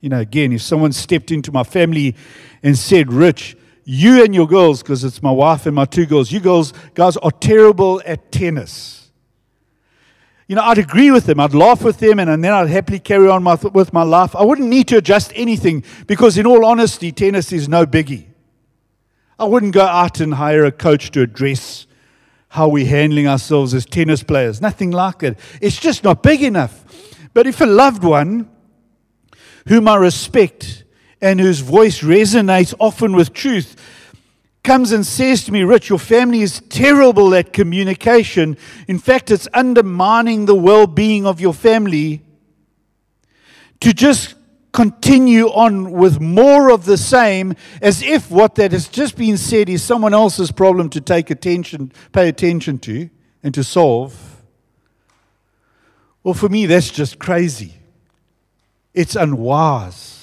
You 0.00 0.08
know, 0.08 0.20
again, 0.20 0.52
if 0.52 0.62
someone 0.62 0.92
stepped 0.92 1.30
into 1.30 1.52
my 1.52 1.64
family 1.64 2.16
and 2.62 2.76
said, 2.76 3.12
Rich, 3.12 3.56
you 3.84 4.24
and 4.24 4.34
your 4.34 4.46
girls, 4.46 4.82
because 4.82 5.04
it's 5.04 5.22
my 5.22 5.30
wife 5.30 5.66
and 5.66 5.74
my 5.74 5.84
two 5.84 6.06
girls, 6.06 6.30
you 6.30 6.40
girls, 6.40 6.72
guys 6.94 7.16
are 7.18 7.30
terrible 7.30 8.02
at 8.04 8.32
tennis. 8.32 9.01
You 10.52 10.56
know, 10.56 10.64
I'd 10.64 10.76
agree 10.76 11.10
with 11.10 11.24
them. 11.24 11.40
I'd 11.40 11.54
laugh 11.54 11.82
with 11.82 11.98
them, 11.98 12.18
and, 12.18 12.28
and 12.28 12.44
then 12.44 12.52
I'd 12.52 12.68
happily 12.68 12.98
carry 12.98 13.26
on 13.26 13.42
my, 13.42 13.54
with 13.54 13.94
my 13.94 14.02
life. 14.02 14.36
I 14.36 14.44
wouldn't 14.44 14.68
need 14.68 14.86
to 14.88 14.98
adjust 14.98 15.32
anything 15.34 15.82
because, 16.06 16.36
in 16.36 16.44
all 16.44 16.66
honesty, 16.66 17.10
tennis 17.10 17.54
is 17.54 17.70
no 17.70 17.86
biggie. 17.86 18.26
I 19.38 19.46
wouldn't 19.46 19.72
go 19.72 19.86
out 19.86 20.20
and 20.20 20.34
hire 20.34 20.66
a 20.66 20.70
coach 20.70 21.10
to 21.12 21.22
address 21.22 21.86
how 22.48 22.68
we're 22.68 22.86
handling 22.86 23.26
ourselves 23.26 23.72
as 23.72 23.86
tennis 23.86 24.22
players. 24.22 24.60
Nothing 24.60 24.90
like 24.90 25.20
that. 25.20 25.38
It's 25.62 25.80
just 25.80 26.04
not 26.04 26.22
big 26.22 26.42
enough. 26.42 26.84
But 27.32 27.46
if 27.46 27.62
a 27.62 27.64
loved 27.64 28.04
one 28.04 28.50
whom 29.68 29.88
I 29.88 29.96
respect 29.96 30.84
and 31.22 31.40
whose 31.40 31.60
voice 31.60 32.00
resonates 32.00 32.74
often 32.78 33.16
with 33.16 33.32
truth 33.32 33.74
comes 34.62 34.92
and 34.92 35.04
says 35.04 35.44
to 35.44 35.52
me, 35.52 35.62
Rich, 35.62 35.88
your 35.88 35.98
family 35.98 36.42
is 36.42 36.60
terrible 36.68 37.34
at 37.34 37.52
communication. 37.52 38.56
In 38.86 38.98
fact, 38.98 39.30
it's 39.30 39.48
undermining 39.52 40.46
the 40.46 40.54
well 40.54 40.86
being 40.86 41.26
of 41.26 41.40
your 41.40 41.54
family. 41.54 42.22
To 43.80 43.92
just 43.92 44.36
continue 44.72 45.48
on 45.48 45.90
with 45.90 46.20
more 46.20 46.70
of 46.70 46.84
the 46.84 46.96
same 46.96 47.54
as 47.82 48.02
if 48.02 48.30
what 48.30 48.54
that 48.54 48.72
has 48.72 48.88
just 48.88 49.16
been 49.16 49.36
said 49.36 49.68
is 49.68 49.82
someone 49.82 50.14
else's 50.14 50.50
problem 50.50 50.88
to 50.90 51.00
take 51.00 51.30
attention, 51.30 51.92
pay 52.12 52.28
attention 52.28 52.78
to, 52.78 53.10
and 53.42 53.52
to 53.54 53.62
solve. 53.62 54.42
Well, 56.22 56.34
for 56.34 56.48
me, 56.48 56.66
that's 56.66 56.90
just 56.90 57.18
crazy. 57.18 57.74
It's 58.94 59.16
unwise. 59.16 60.21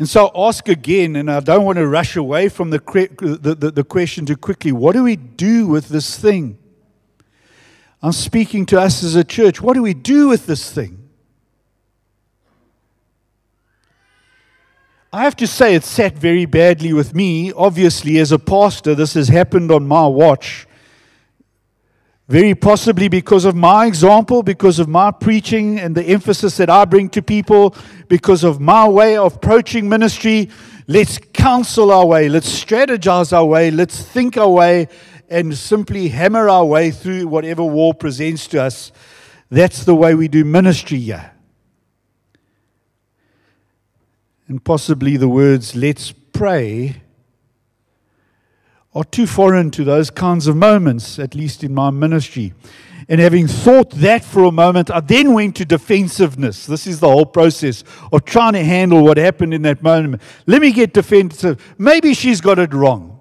And 0.00 0.08
so 0.08 0.30
ask 0.34 0.66
again, 0.66 1.14
and 1.14 1.30
I 1.30 1.40
don't 1.40 1.66
want 1.66 1.76
to 1.76 1.86
rush 1.86 2.16
away 2.16 2.48
from 2.48 2.70
the, 2.70 2.78
the, 2.78 3.54
the, 3.54 3.70
the 3.70 3.84
question 3.84 4.24
too 4.24 4.34
quickly 4.34 4.72
what 4.72 4.94
do 4.94 5.04
we 5.04 5.14
do 5.14 5.66
with 5.66 5.90
this 5.90 6.18
thing? 6.18 6.56
I'm 8.02 8.12
speaking 8.12 8.64
to 8.66 8.80
us 8.80 9.04
as 9.04 9.14
a 9.14 9.22
church. 9.22 9.60
What 9.60 9.74
do 9.74 9.82
we 9.82 9.92
do 9.92 10.28
with 10.28 10.46
this 10.46 10.72
thing? 10.72 11.10
I 15.12 15.24
have 15.24 15.36
to 15.36 15.46
say, 15.46 15.74
it 15.74 15.84
sat 15.84 16.16
very 16.16 16.46
badly 16.46 16.94
with 16.94 17.14
me. 17.14 17.52
Obviously, 17.52 18.16
as 18.20 18.32
a 18.32 18.38
pastor, 18.38 18.94
this 18.94 19.12
has 19.12 19.28
happened 19.28 19.70
on 19.70 19.86
my 19.86 20.06
watch. 20.06 20.66
Very 22.30 22.54
possibly 22.54 23.08
because 23.08 23.44
of 23.44 23.56
my 23.56 23.86
example, 23.86 24.42
because 24.42 24.78
of 24.78 24.88
my 24.88 25.10
preaching 25.10 25.80
and 25.80 25.94
the 25.94 26.04
emphasis 26.04 26.56
that 26.58 26.70
I 26.70 26.84
bring 26.84 27.10
to 27.10 27.22
people, 27.22 27.74
because 28.08 28.44
of 28.44 28.60
my 28.60 28.88
way 28.88 29.16
of 29.16 29.36
approaching 29.36 29.88
ministry. 29.88 30.48
Let's 30.86 31.18
counsel 31.18 31.90
our 31.90 32.06
way, 32.06 32.28
let's 32.28 32.48
strategize 32.64 33.32
our 33.32 33.44
way, 33.44 33.70
let's 33.70 34.00
think 34.00 34.36
our 34.36 34.48
way, 34.48 34.88
and 35.28 35.56
simply 35.56 36.08
hammer 36.08 36.48
our 36.48 36.64
way 36.64 36.90
through 36.90 37.26
whatever 37.28 37.64
wall 37.64 37.94
presents 37.94 38.46
to 38.48 38.62
us. 38.62 38.92
That's 39.50 39.84
the 39.84 39.94
way 39.94 40.14
we 40.14 40.28
do 40.28 40.44
ministry 40.44 41.00
here. 41.00 41.32
and 44.50 44.64
possibly 44.64 45.16
the 45.16 45.28
words, 45.28 45.76
let's 45.76 46.10
pray, 46.10 47.02
are 48.94 49.04
too 49.04 49.26
foreign 49.26 49.70
to 49.70 49.84
those 49.84 50.10
kinds 50.10 50.46
of 50.46 50.56
moments, 50.56 51.18
at 51.18 51.34
least 51.34 51.62
in 51.62 51.72
my 51.74 51.90
ministry. 51.90 52.52
And 53.08 53.20
having 53.20 53.46
thought 53.48 53.90
that 53.92 54.24
for 54.24 54.44
a 54.44 54.52
moment, 54.52 54.90
I 54.90 55.00
then 55.00 55.32
went 55.32 55.56
to 55.56 55.64
defensiveness. 55.64 56.66
This 56.66 56.86
is 56.86 57.00
the 57.00 57.08
whole 57.08 57.26
process 57.26 57.82
of 58.12 58.24
trying 58.24 58.52
to 58.52 58.64
handle 58.64 59.02
what 59.02 59.16
happened 59.16 59.52
in 59.52 59.62
that 59.62 59.82
moment. 59.82 60.22
Let 60.46 60.62
me 60.62 60.72
get 60.72 60.92
defensive. 60.92 61.74
Maybe 61.78 62.14
she's 62.14 62.40
got 62.40 62.58
it 62.58 62.72
wrong. 62.72 63.20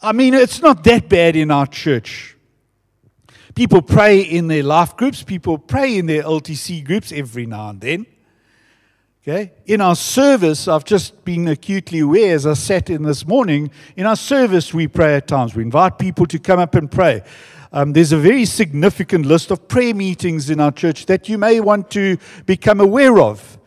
I 0.00 0.12
mean, 0.12 0.34
it's 0.34 0.60
not 0.60 0.82
that 0.84 1.08
bad 1.08 1.36
in 1.36 1.50
our 1.50 1.66
church. 1.66 2.36
People 3.54 3.82
pray 3.82 4.20
in 4.20 4.48
their 4.48 4.62
life 4.62 4.96
groups, 4.96 5.22
people 5.22 5.58
pray 5.58 5.98
in 5.98 6.06
their 6.06 6.22
LTC 6.22 6.84
groups 6.84 7.12
every 7.12 7.46
now 7.46 7.68
and 7.68 7.80
then. 7.80 8.06
Okay? 9.22 9.52
In 9.66 9.80
our 9.80 9.94
service, 9.94 10.66
I've 10.66 10.84
just 10.84 11.24
been 11.24 11.46
acutely 11.46 12.00
aware 12.00 12.34
as 12.34 12.44
I 12.44 12.54
sat 12.54 12.90
in 12.90 13.04
this 13.04 13.24
morning, 13.24 13.70
in 13.94 14.04
our 14.04 14.16
service, 14.16 14.74
we 14.74 14.88
pray 14.88 15.14
at 15.14 15.28
times. 15.28 15.54
We 15.54 15.62
invite 15.62 15.96
people 15.96 16.26
to 16.26 16.40
come 16.40 16.58
up 16.58 16.74
and 16.74 16.90
pray. 16.90 17.22
Um, 17.70 17.92
there's 17.92 18.10
a 18.10 18.18
very 18.18 18.44
significant 18.44 19.24
list 19.24 19.52
of 19.52 19.68
prayer 19.68 19.94
meetings 19.94 20.50
in 20.50 20.58
our 20.58 20.72
church 20.72 21.06
that 21.06 21.28
you 21.28 21.38
may 21.38 21.60
want 21.60 21.88
to 21.92 22.18
become 22.46 22.80
aware 22.80 23.20
of 23.20 23.58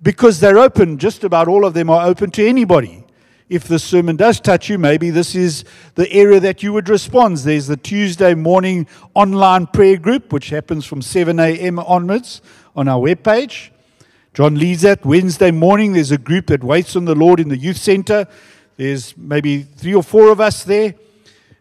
because 0.00 0.40
they're 0.40 0.58
open. 0.58 0.96
Just 0.96 1.22
about 1.22 1.48
all 1.48 1.66
of 1.66 1.74
them 1.74 1.90
are 1.90 2.06
open 2.06 2.30
to 2.32 2.48
anybody. 2.48 3.04
If 3.50 3.68
the 3.68 3.78
sermon 3.78 4.16
does 4.16 4.40
touch 4.40 4.70
you, 4.70 4.78
maybe 4.78 5.10
this 5.10 5.34
is 5.34 5.66
the 5.96 6.10
area 6.10 6.40
that 6.40 6.62
you 6.62 6.72
would 6.72 6.88
respond. 6.88 7.36
There's 7.36 7.66
the 7.66 7.76
Tuesday 7.76 8.32
morning 8.32 8.86
online 9.12 9.66
prayer 9.66 9.98
group, 9.98 10.32
which 10.32 10.48
happens 10.48 10.86
from 10.86 11.02
7 11.02 11.38
a.m. 11.38 11.78
onwards 11.78 12.40
on 12.74 12.88
our 12.88 12.98
webpage. 12.98 13.68
John 14.34 14.56
leads 14.56 14.82
that. 14.82 15.06
Wednesday 15.06 15.52
morning, 15.52 15.92
there's 15.92 16.10
a 16.10 16.18
group 16.18 16.48
that 16.48 16.64
waits 16.64 16.96
on 16.96 17.04
the 17.04 17.14
Lord 17.14 17.38
in 17.38 17.50
the 17.50 17.56
youth 17.56 17.76
center. 17.76 18.26
There's 18.76 19.16
maybe 19.16 19.62
three 19.62 19.94
or 19.94 20.02
four 20.02 20.32
of 20.32 20.40
us 20.40 20.64
there. 20.64 20.96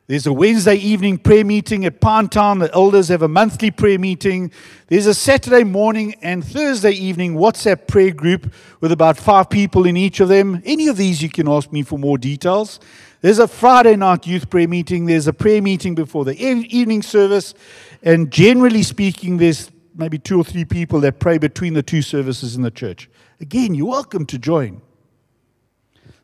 There's 0.07 0.25
a 0.25 0.33
Wednesday 0.33 0.77
evening 0.77 1.19
prayer 1.19 1.45
meeting 1.45 1.85
at 1.85 2.01
Town. 2.01 2.57
The 2.57 2.73
elders 2.73 3.09
have 3.09 3.21
a 3.21 3.27
monthly 3.27 3.69
prayer 3.69 3.99
meeting. 3.99 4.51
There's 4.87 5.05
a 5.05 5.13
Saturday 5.13 5.63
morning 5.63 6.15
and 6.23 6.43
Thursday 6.43 6.93
evening 6.93 7.35
WhatsApp 7.35 7.87
prayer 7.87 8.09
group 8.09 8.51
with 8.81 8.91
about 8.91 9.17
five 9.17 9.51
people 9.51 9.85
in 9.85 9.95
each 9.95 10.19
of 10.19 10.27
them. 10.27 10.59
Any 10.65 10.87
of 10.87 10.97
these, 10.97 11.21
you 11.21 11.29
can 11.29 11.47
ask 11.47 11.71
me 11.71 11.83
for 11.83 11.99
more 11.99 12.17
details. 12.17 12.79
There's 13.21 13.37
a 13.37 13.47
Friday 13.47 13.95
night 13.95 14.25
youth 14.25 14.49
prayer 14.49 14.67
meeting. 14.67 15.05
There's 15.05 15.27
a 15.27 15.33
prayer 15.33 15.61
meeting 15.61 15.93
before 15.93 16.25
the 16.25 16.35
evening 16.41 17.03
service. 17.03 17.53
And 18.01 18.31
generally 18.31 18.81
speaking, 18.81 19.37
there's 19.37 19.69
maybe 19.95 20.17
two 20.17 20.39
or 20.39 20.43
three 20.43 20.65
people 20.65 20.99
that 21.01 21.19
pray 21.19 21.37
between 21.37 21.73
the 21.73 21.83
two 21.83 22.01
services 22.01 22.55
in 22.55 22.61
the 22.61 22.71
church. 22.71 23.09
Again, 23.39 23.75
you're 23.75 23.87
welcome 23.87 24.25
to 24.27 24.37
join. 24.37 24.81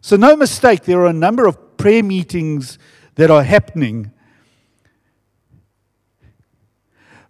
So, 0.02 0.16
no 0.16 0.36
mistake, 0.36 0.84
there 0.84 1.02
are 1.02 1.08
a 1.08 1.14
number 1.14 1.46
of 1.46 1.78
prayer 1.78 2.04
meetings 2.04 2.80
that 3.16 3.30
are 3.30 3.44
happening. 3.44 4.12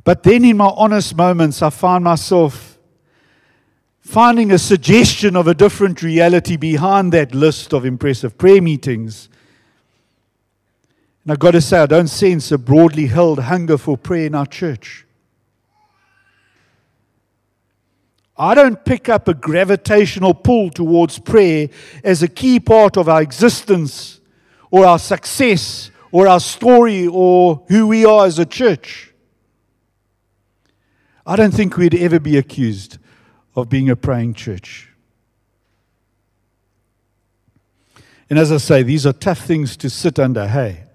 But 0.04 0.24
then, 0.24 0.46
in 0.46 0.58
my 0.58 0.72
honest 0.76 1.16
moments, 1.16 1.62
I 1.62 1.70
find 1.70 2.04
myself 2.04 2.78
finding 4.00 4.52
a 4.52 4.58
suggestion 4.58 5.36
of 5.36 5.48
a 5.48 5.54
different 5.54 6.02
reality 6.02 6.58
behind 6.58 7.12
that 7.14 7.36
list 7.36 7.74
of 7.74 7.86
impressive 7.86 8.38
prayer 8.38 8.62
meetings. 8.62 9.30
And 11.24 11.32
I've 11.32 11.40
got 11.40 11.52
to 11.52 11.62
say, 11.62 11.80
I 11.80 11.86
don't 11.86 12.08
sense 12.08 12.52
a 12.52 12.58
broadly 12.58 13.08
held 13.08 13.40
hunger 13.40 13.78
for 13.78 13.98
prayer 13.98 14.26
in 14.26 14.36
our 14.36 14.48
church. 14.48 15.06
I 18.40 18.56
don't 18.56 18.86
pick 18.86 19.10
up 19.10 19.28
a 19.28 19.34
gravitational 19.34 20.34
pull 20.34 20.70
towards 20.70 21.20
prayer 21.20 21.68
as 22.06 22.24
a 22.24 22.28
key 22.30 22.62
part 22.62 22.96
of 22.96 23.10
our 23.10 23.22
existence 23.22 24.22
or 24.72 24.86
our 24.86 24.98
success 24.98 25.92
or 26.14 26.26
our 26.26 26.40
story 26.40 27.06
or 27.06 27.66
who 27.68 27.88
we 27.88 28.06
are 28.06 28.26
as 28.26 28.40
a 28.40 28.46
church. 28.46 29.14
I 31.28 31.36
don't 31.36 31.54
think 31.54 31.76
we'd 31.76 31.94
ever 31.94 32.18
be 32.18 32.38
accused 32.38 32.98
of 33.58 33.68
being 33.68 33.90
a 33.90 33.98
praying 33.98 34.36
church. 34.36 34.88
And 38.30 38.40
as 38.40 38.54
I 38.54 38.58
say, 38.58 38.84
these 38.84 39.06
are 39.06 39.12
tough 39.12 39.40
things 39.40 39.76
to 39.78 39.90
sit 39.90 40.18
under. 40.18 40.48
Hey, 40.48 40.86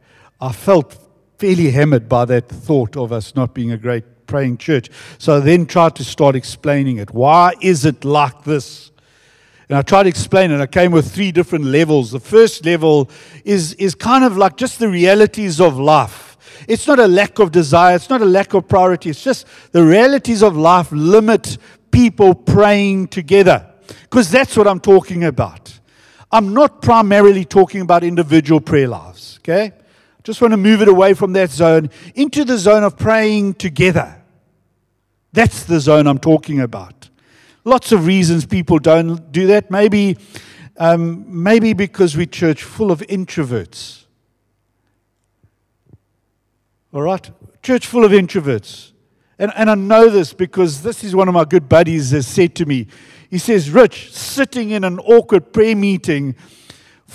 I 0.41 0.51
felt 0.51 0.99
fairly 1.37 1.73
hammered 1.73 2.09
by 2.09 2.25
that 2.25 2.49
thought 2.49 2.97
of 2.97 3.13
us 3.13 3.35
not 3.37 3.53
being 3.55 3.71
a 3.71 3.77
great 3.77 4.05
praying 4.26 4.59
church. 4.59 4.90
So 5.19 5.37
I 5.37 5.40
then 5.40 5.66
tried 5.66 5.97
to 5.97 6.04
start 6.04 6.37
explaining 6.37 6.99
it. 6.99 7.12
Why 7.12 7.54
is 7.61 7.85
it 7.85 8.04
like 8.04 8.45
this? 8.45 8.90
And 9.69 9.78
I 9.78 9.83
tried 9.83 10.04
to 10.04 10.09
explain 10.09 10.50
it. 10.50 10.61
I 10.61 10.66
came 10.66 10.93
with 10.93 11.12
three 11.12 11.33
different 11.33 11.64
levels. 11.64 12.11
The 12.11 12.21
first 12.21 12.64
level 12.64 13.11
is, 13.45 13.73
is 13.75 13.95
kind 13.95 14.25
of 14.25 14.37
like 14.37 14.57
just 14.57 14.78
the 14.78 14.88
realities 14.88 15.61
of 15.61 15.78
life. 15.78 16.37
It's 16.69 16.87
not 16.87 16.99
a 16.99 17.09
lack 17.09 17.38
of 17.38 17.50
desire, 17.50 17.97
it's 17.97 18.11
not 18.11 18.23
a 18.23 18.26
lack 18.26 18.54
of 18.54 18.69
priority. 18.69 19.11
It's 19.11 19.23
just 19.23 19.47
the 19.73 19.83
realities 19.83 20.43
of 20.43 20.57
life 20.57 20.88
limit 20.93 21.59
people 21.90 22.35
praying 22.35 23.09
together. 23.09 23.66
Because 24.02 24.31
that's 24.31 24.57
what 24.57 24.66
I'm 24.66 24.81
talking 24.81 25.25
about. 25.25 25.78
I'm 26.31 26.52
not 26.52 26.83
primarily 26.83 27.45
talking 27.45 27.81
about 27.81 28.02
individual 28.02 28.61
prayer 28.61 28.88
lives, 28.88 29.38
okay? 29.40 29.73
Just 30.25 30.40
want 30.40 30.52
to 30.52 30.57
move 30.57 30.81
it 30.81 30.88
away 30.88 31.12
from 31.12 31.35
that 31.35 31.50
zone 31.50 31.90
into 32.14 32.45
the 32.45 32.57
zone 32.57 32.83
of 32.83 32.97
praying 32.97 33.54
together. 33.54 34.23
That's 35.35 35.64
the 35.64 35.81
zone 35.81 36.07
I'm 36.07 36.19
talking 36.19 36.61
about. 36.61 37.11
Lots 37.64 37.93
of 37.93 38.07
reasons 38.07 38.47
people 38.47 38.78
don't 38.78 39.31
do 39.31 39.47
that. 39.49 39.71
Maybe, 39.71 40.16
um, 40.78 41.25
maybe 41.43 41.75
because 41.75 42.16
we're 42.16 42.26
church 42.26 42.62
full 42.62 42.90
of 42.90 43.00
introverts. 43.00 44.04
All 46.93 47.02
right? 47.02 47.31
Church 47.62 47.87
full 47.87 48.04
of 48.04 48.12
introverts. 48.12 48.93
And, 49.38 49.52
and 49.57 49.71
I 49.71 49.75
know 49.75 50.09
this 50.09 50.33
because 50.33 50.83
this 50.83 51.04
is 51.04 51.14
one 51.14 51.28
of 51.28 51.35
my 51.35 51.45
good 51.45 51.69
buddies 51.69 52.12
has 52.12 52.26
said 52.26 52.54
to 52.57 52.66
me. 52.66 52.87
He 53.28 53.38
says, 53.38 53.71
Rich, 53.71 54.14
sitting 54.14 54.71
in 54.71 54.85
an 54.85 55.00
awkward 55.00 55.52
prayer 55.52 55.75
meeting 55.76 56.37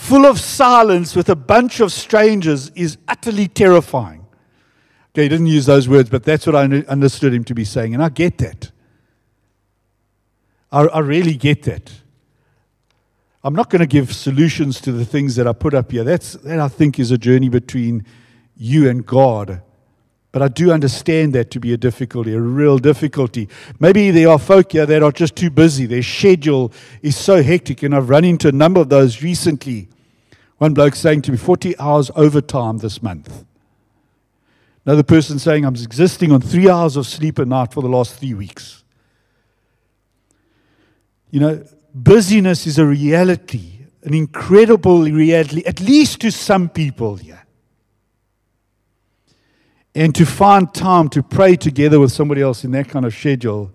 full 0.00 0.24
of 0.24 0.40
silence 0.40 1.14
with 1.14 1.28
a 1.28 1.36
bunch 1.36 1.78
of 1.78 1.92
strangers 1.92 2.70
is 2.70 2.96
utterly 3.06 3.46
terrifying. 3.46 4.26
Okay, 5.12 5.24
he 5.24 5.28
didn't 5.28 5.46
use 5.46 5.66
those 5.66 5.88
words, 5.88 6.08
but 6.08 6.24
that's 6.24 6.46
what 6.46 6.56
I 6.56 6.64
understood 6.64 7.34
him 7.34 7.44
to 7.44 7.54
be 7.54 7.64
saying. 7.64 7.92
And 7.94 8.02
I 8.02 8.08
get 8.08 8.38
that. 8.38 8.70
I, 10.72 10.82
I 10.86 11.00
really 11.00 11.34
get 11.34 11.64
that. 11.64 11.92
I'm 13.44 13.54
not 13.54 13.68
going 13.68 13.80
to 13.80 13.86
give 13.86 14.14
solutions 14.14 14.80
to 14.82 14.92
the 14.92 15.04
things 15.04 15.36
that 15.36 15.46
I 15.46 15.52
put 15.52 15.74
up 15.74 15.92
here. 15.92 16.02
That's, 16.02 16.32
that 16.32 16.58
I 16.58 16.68
think 16.68 16.98
is 16.98 17.10
a 17.10 17.18
journey 17.18 17.48
between 17.48 18.06
you 18.56 18.88
and 18.88 19.04
God. 19.04 19.62
But 20.32 20.42
I 20.42 20.48
do 20.48 20.70
understand 20.70 21.32
that 21.34 21.50
to 21.50 21.60
be 21.60 21.72
a 21.72 21.76
difficulty, 21.76 22.34
a 22.34 22.40
real 22.40 22.78
difficulty. 22.78 23.48
Maybe 23.80 24.10
there 24.12 24.28
are 24.28 24.38
folk 24.38 24.72
here 24.72 24.86
that 24.86 25.02
are 25.02 25.10
just 25.10 25.34
too 25.34 25.50
busy. 25.50 25.86
Their 25.86 26.04
schedule 26.04 26.72
is 27.02 27.16
so 27.16 27.42
hectic, 27.42 27.82
and 27.82 27.94
I've 27.94 28.08
run 28.08 28.24
into 28.24 28.48
a 28.48 28.52
number 28.52 28.80
of 28.80 28.88
those 28.88 29.22
recently. 29.22 29.88
One 30.58 30.74
bloke 30.74 30.94
saying 30.94 31.22
to 31.22 31.32
me, 31.32 31.36
40 31.36 31.78
hours 31.78 32.10
overtime 32.14 32.78
this 32.78 33.02
month. 33.02 33.44
Another 34.86 35.02
person 35.02 35.38
saying, 35.38 35.64
I'm 35.64 35.74
existing 35.74 36.32
on 36.32 36.40
three 36.40 36.68
hours 36.68 36.96
of 36.96 37.06
sleep 37.06 37.38
a 37.38 37.44
night 37.44 37.72
for 37.72 37.82
the 37.82 37.88
last 37.88 38.16
three 38.18 38.34
weeks. 38.34 38.84
You 41.30 41.40
know, 41.40 41.64
busyness 41.94 42.66
is 42.66 42.78
a 42.78 42.86
reality, 42.86 43.78
an 44.04 44.14
incredible 44.14 45.02
reality, 45.02 45.64
at 45.66 45.80
least 45.80 46.20
to 46.20 46.30
some 46.30 46.68
people 46.68 47.16
here. 47.16 47.44
And 50.00 50.14
to 50.14 50.24
find 50.24 50.72
time 50.72 51.10
to 51.10 51.22
pray 51.22 51.56
together 51.56 52.00
with 52.00 52.10
somebody 52.10 52.40
else 52.40 52.64
in 52.64 52.70
that 52.70 52.88
kind 52.88 53.04
of 53.04 53.14
schedule 53.14 53.70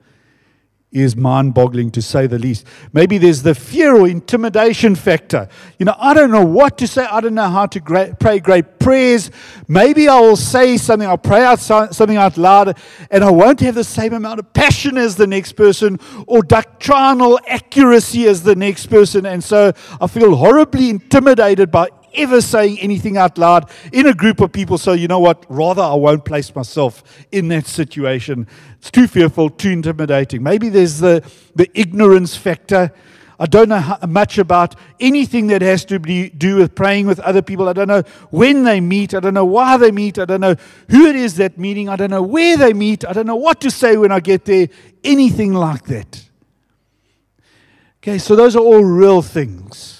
is 0.91 1.15
mind 1.15 1.53
boggling 1.53 1.91
to 1.91 2.01
say 2.01 2.25
the 2.25 2.39
least. 2.39 2.65
Maybe 2.93 3.19
there's 3.19 3.43
the 3.43 3.53
fear 3.53 3.95
or 3.95 4.07
intimidation 4.07 4.95
factor. 4.95 5.47
You 5.77 5.85
know, 5.85 5.93
I 5.99 6.15
don't 6.15 6.31
know 6.31 6.43
what 6.43 6.79
to 6.79 6.87
say. 6.87 7.05
I 7.05 7.21
don't 7.21 7.35
know 7.35 7.47
how 7.47 7.67
to 7.67 7.79
great, 7.79 8.17
pray 8.17 8.39
great 8.39 8.79
prayers. 8.79 9.29
Maybe 9.67 10.07
I 10.07 10.19
will 10.19 10.35
say 10.35 10.77
something, 10.77 11.07
I'll 11.07 11.19
pray 11.19 11.43
out 11.43 11.59
something 11.59 12.17
out 12.17 12.39
loud, 12.39 12.75
and 13.11 13.23
I 13.23 13.29
won't 13.29 13.59
have 13.59 13.75
the 13.75 13.83
same 13.83 14.13
amount 14.13 14.39
of 14.39 14.51
passion 14.51 14.97
as 14.97 15.17
the 15.17 15.27
next 15.27 15.53
person 15.53 15.99
or 16.25 16.41
doctrinal 16.41 17.39
accuracy 17.47 18.25
as 18.25 18.41
the 18.41 18.55
next 18.55 18.87
person. 18.87 19.27
And 19.27 19.43
so 19.43 19.73
I 20.01 20.07
feel 20.07 20.35
horribly 20.35 20.89
intimidated 20.89 21.69
by 21.69 21.89
ever 22.15 22.41
saying 22.41 22.79
anything 22.79 23.17
out 23.17 23.37
loud 23.37 23.69
in 23.91 24.07
a 24.07 24.13
group 24.13 24.39
of 24.41 24.51
people. 24.51 24.77
So, 24.77 24.93
you 24.93 25.07
know 25.07 25.19
what? 25.19 25.45
Rather, 25.49 25.81
I 25.81 25.95
won't 25.95 26.25
place 26.25 26.53
myself 26.55 27.03
in 27.31 27.47
that 27.49 27.65
situation. 27.67 28.47
It's 28.77 28.91
too 28.91 29.07
fearful, 29.07 29.49
too 29.49 29.69
intimidating. 29.69 30.43
Maybe 30.43 30.69
there's 30.69 30.99
the, 30.99 31.23
the 31.55 31.69
ignorance 31.73 32.35
factor. 32.35 32.91
I 33.39 33.45
don't 33.45 33.69
know 33.69 33.79
how, 33.79 33.99
much 34.07 34.37
about 34.37 34.75
anything 34.99 35.47
that 35.47 35.61
has 35.61 35.83
to 35.85 35.99
be, 35.99 36.29
do 36.29 36.57
with 36.57 36.73
praying 36.73 37.07
with 37.07 37.19
other 37.19 37.41
people. 37.41 37.67
I 37.67 37.73
don't 37.73 37.87
know 37.87 38.03
when 38.29 38.63
they 38.63 38.79
meet. 38.79 39.13
I 39.13 39.19
don't 39.19 39.33
know 39.33 39.45
why 39.45 39.77
they 39.77 39.91
meet. 39.91 40.17
I 40.17 40.25
don't 40.25 40.41
know 40.41 40.55
who 40.89 41.07
it 41.07 41.15
is 41.15 41.35
that 41.35 41.57
meeting. 41.57 41.89
I 41.89 41.95
don't 41.95 42.11
know 42.11 42.21
where 42.21 42.55
they 42.55 42.73
meet. 42.73 43.05
I 43.05 43.13
don't 43.13 43.27
know 43.27 43.35
what 43.35 43.59
to 43.61 43.71
say 43.71 43.97
when 43.97 44.11
I 44.11 44.19
get 44.21 44.45
there. 44.45 44.69
Anything 45.03 45.53
like 45.53 45.85
that. 45.85 46.23
Okay, 47.97 48.19
so 48.19 48.35
those 48.35 48.55
are 48.55 48.59
all 48.59 48.83
real 48.83 49.21
things. 49.21 49.94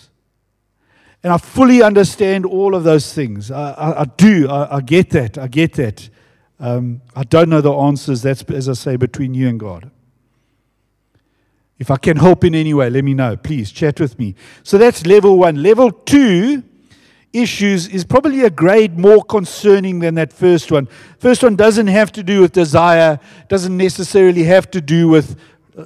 And 1.26 1.34
I 1.34 1.38
fully 1.38 1.82
understand 1.82 2.46
all 2.46 2.76
of 2.76 2.84
those 2.84 3.12
things. 3.12 3.50
I, 3.50 3.72
I, 3.72 4.02
I 4.02 4.06
do. 4.06 4.48
I, 4.48 4.76
I, 4.76 4.82
get 4.82 5.10
that. 5.10 5.40
I 5.40 5.48
get 5.48 5.74
that. 5.74 6.08
Um, 6.60 7.02
I 7.16 7.24
don't 7.24 7.50
know 7.50 7.62
the 7.62 7.74
answers. 7.74 8.22
That's, 8.22 8.44
as 8.44 8.70
I 8.70 8.74
say, 8.74 8.96
between 8.96 9.34
you 9.34 9.50
and 9.50 9.60
God. 9.60 9.90
If 11.80 11.90
I 11.90 11.98
can 11.98 12.18
help 12.18 12.44
in 12.44 12.54
any 12.54 12.76
way, 12.76 12.92
let 12.92 13.04
me 13.04 13.16
know. 13.16 13.38
Please 13.38 13.72
chat 13.72 14.00
with 14.00 14.20
me. 14.20 14.36
So 14.62 14.78
that's 14.78 15.08
level 15.08 15.40
one. 15.40 15.64
Level 15.64 15.92
two 15.92 16.62
issues 17.34 17.88
is 17.88 18.04
probably 18.04 18.42
a 18.42 18.52
grade 18.52 19.00
more 19.00 19.24
concerning 19.24 19.98
than 19.98 20.14
that 20.14 20.32
first 20.32 20.72
one. 20.72 20.88
First 21.18 21.42
one 21.42 21.56
doesn't 21.56 21.88
have 21.88 22.12
to 22.12 22.22
do 22.22 22.42
with 22.42 22.52
desire, 22.52 23.20
doesn't 23.48 23.76
necessarily 23.76 24.44
have 24.44 24.70
to 24.70 24.80
do 24.80 25.08
with 25.08 25.40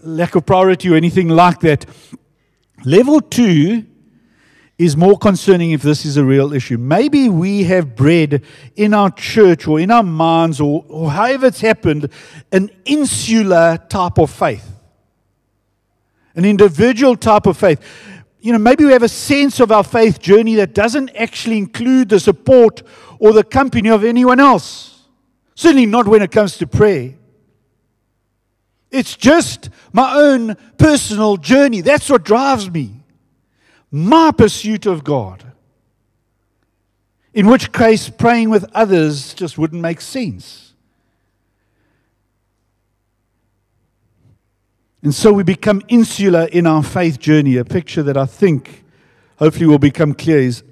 lack 0.04 0.36
of 0.36 0.46
priority 0.46 0.90
or 0.90 0.96
anything 0.96 1.30
like 1.30 1.62
that. 1.62 1.86
Level 2.84 3.22
two 3.22 3.86
is 4.80 4.96
more 4.96 5.18
concerning 5.18 5.72
if 5.72 5.82
this 5.82 6.06
is 6.06 6.16
a 6.16 6.24
real 6.24 6.54
issue. 6.54 6.78
Maybe 6.78 7.28
we 7.28 7.66
have 7.66 7.98
bred 7.98 8.42
in 8.78 8.94
our 8.94 9.12
church 9.12 9.68
or 9.68 9.78
in 9.78 9.92
our 9.92 10.04
minds 10.04 10.62
or, 10.62 10.86
or 10.88 11.12
however 11.12 11.48
it's 11.48 11.60
happened 11.60 12.10
an 12.54 12.72
insular 12.86 13.78
type 13.90 14.18
of 14.18 14.32
faith, 14.32 14.66
an 16.34 16.46
individual 16.46 17.18
type 17.18 17.46
of 17.46 17.58
faith. 17.58 17.82
You 18.40 18.54
know, 18.54 18.58
maybe 18.58 18.86
we 18.86 18.94
have 18.94 19.04
a 19.04 19.10
sense 19.10 19.60
of 19.60 19.70
our 19.70 19.84
faith 19.84 20.18
journey 20.18 20.56
that 20.56 20.74
doesn't 20.74 21.14
actually 21.14 21.58
include 21.58 22.08
the 22.08 22.20
support 22.20 22.82
or 23.20 23.34
the 23.34 23.44
company 23.44 23.90
of 23.90 24.06
anyone 24.06 24.40
else. 24.40 25.02
Certainly 25.56 25.88
not 25.88 26.08
when 26.08 26.22
it 26.22 26.32
comes 26.32 26.58
to 26.58 26.66
prayer. 26.66 27.16
It's 28.92 29.18
just 29.18 29.70
my 29.92 30.16
own 30.16 30.56
personal 30.78 31.36
journey. 31.36 31.82
That's 31.82 32.10
what 32.10 32.24
drives 32.24 32.72
me 32.72 32.99
my 33.92 34.32
pursuit 34.32 34.86
of 34.86 35.04
God. 35.04 35.52
In 37.34 37.48
which 37.48 37.72
case, 37.72 38.10
praying 38.10 38.50
with 38.50 38.66
others 38.74 39.34
just 39.34 39.58
wouldn't 39.58 39.82
make 39.82 40.02
sense. 40.02 40.74
And 45.02 45.14
so 45.14 45.32
we 45.32 45.44
become 45.44 45.82
insular 45.88 46.46
in 46.46 46.68
our 46.68 46.84
faith 46.84 47.20
journey, 47.20 47.56
a 47.58 47.64
picture 47.64 48.04
that 48.04 48.18
I 48.18 48.26
think 48.26 48.84
hopefully 49.38 49.66
will 49.66 49.80
become 49.80 50.14
clear 50.14 50.40
is 50.40 50.64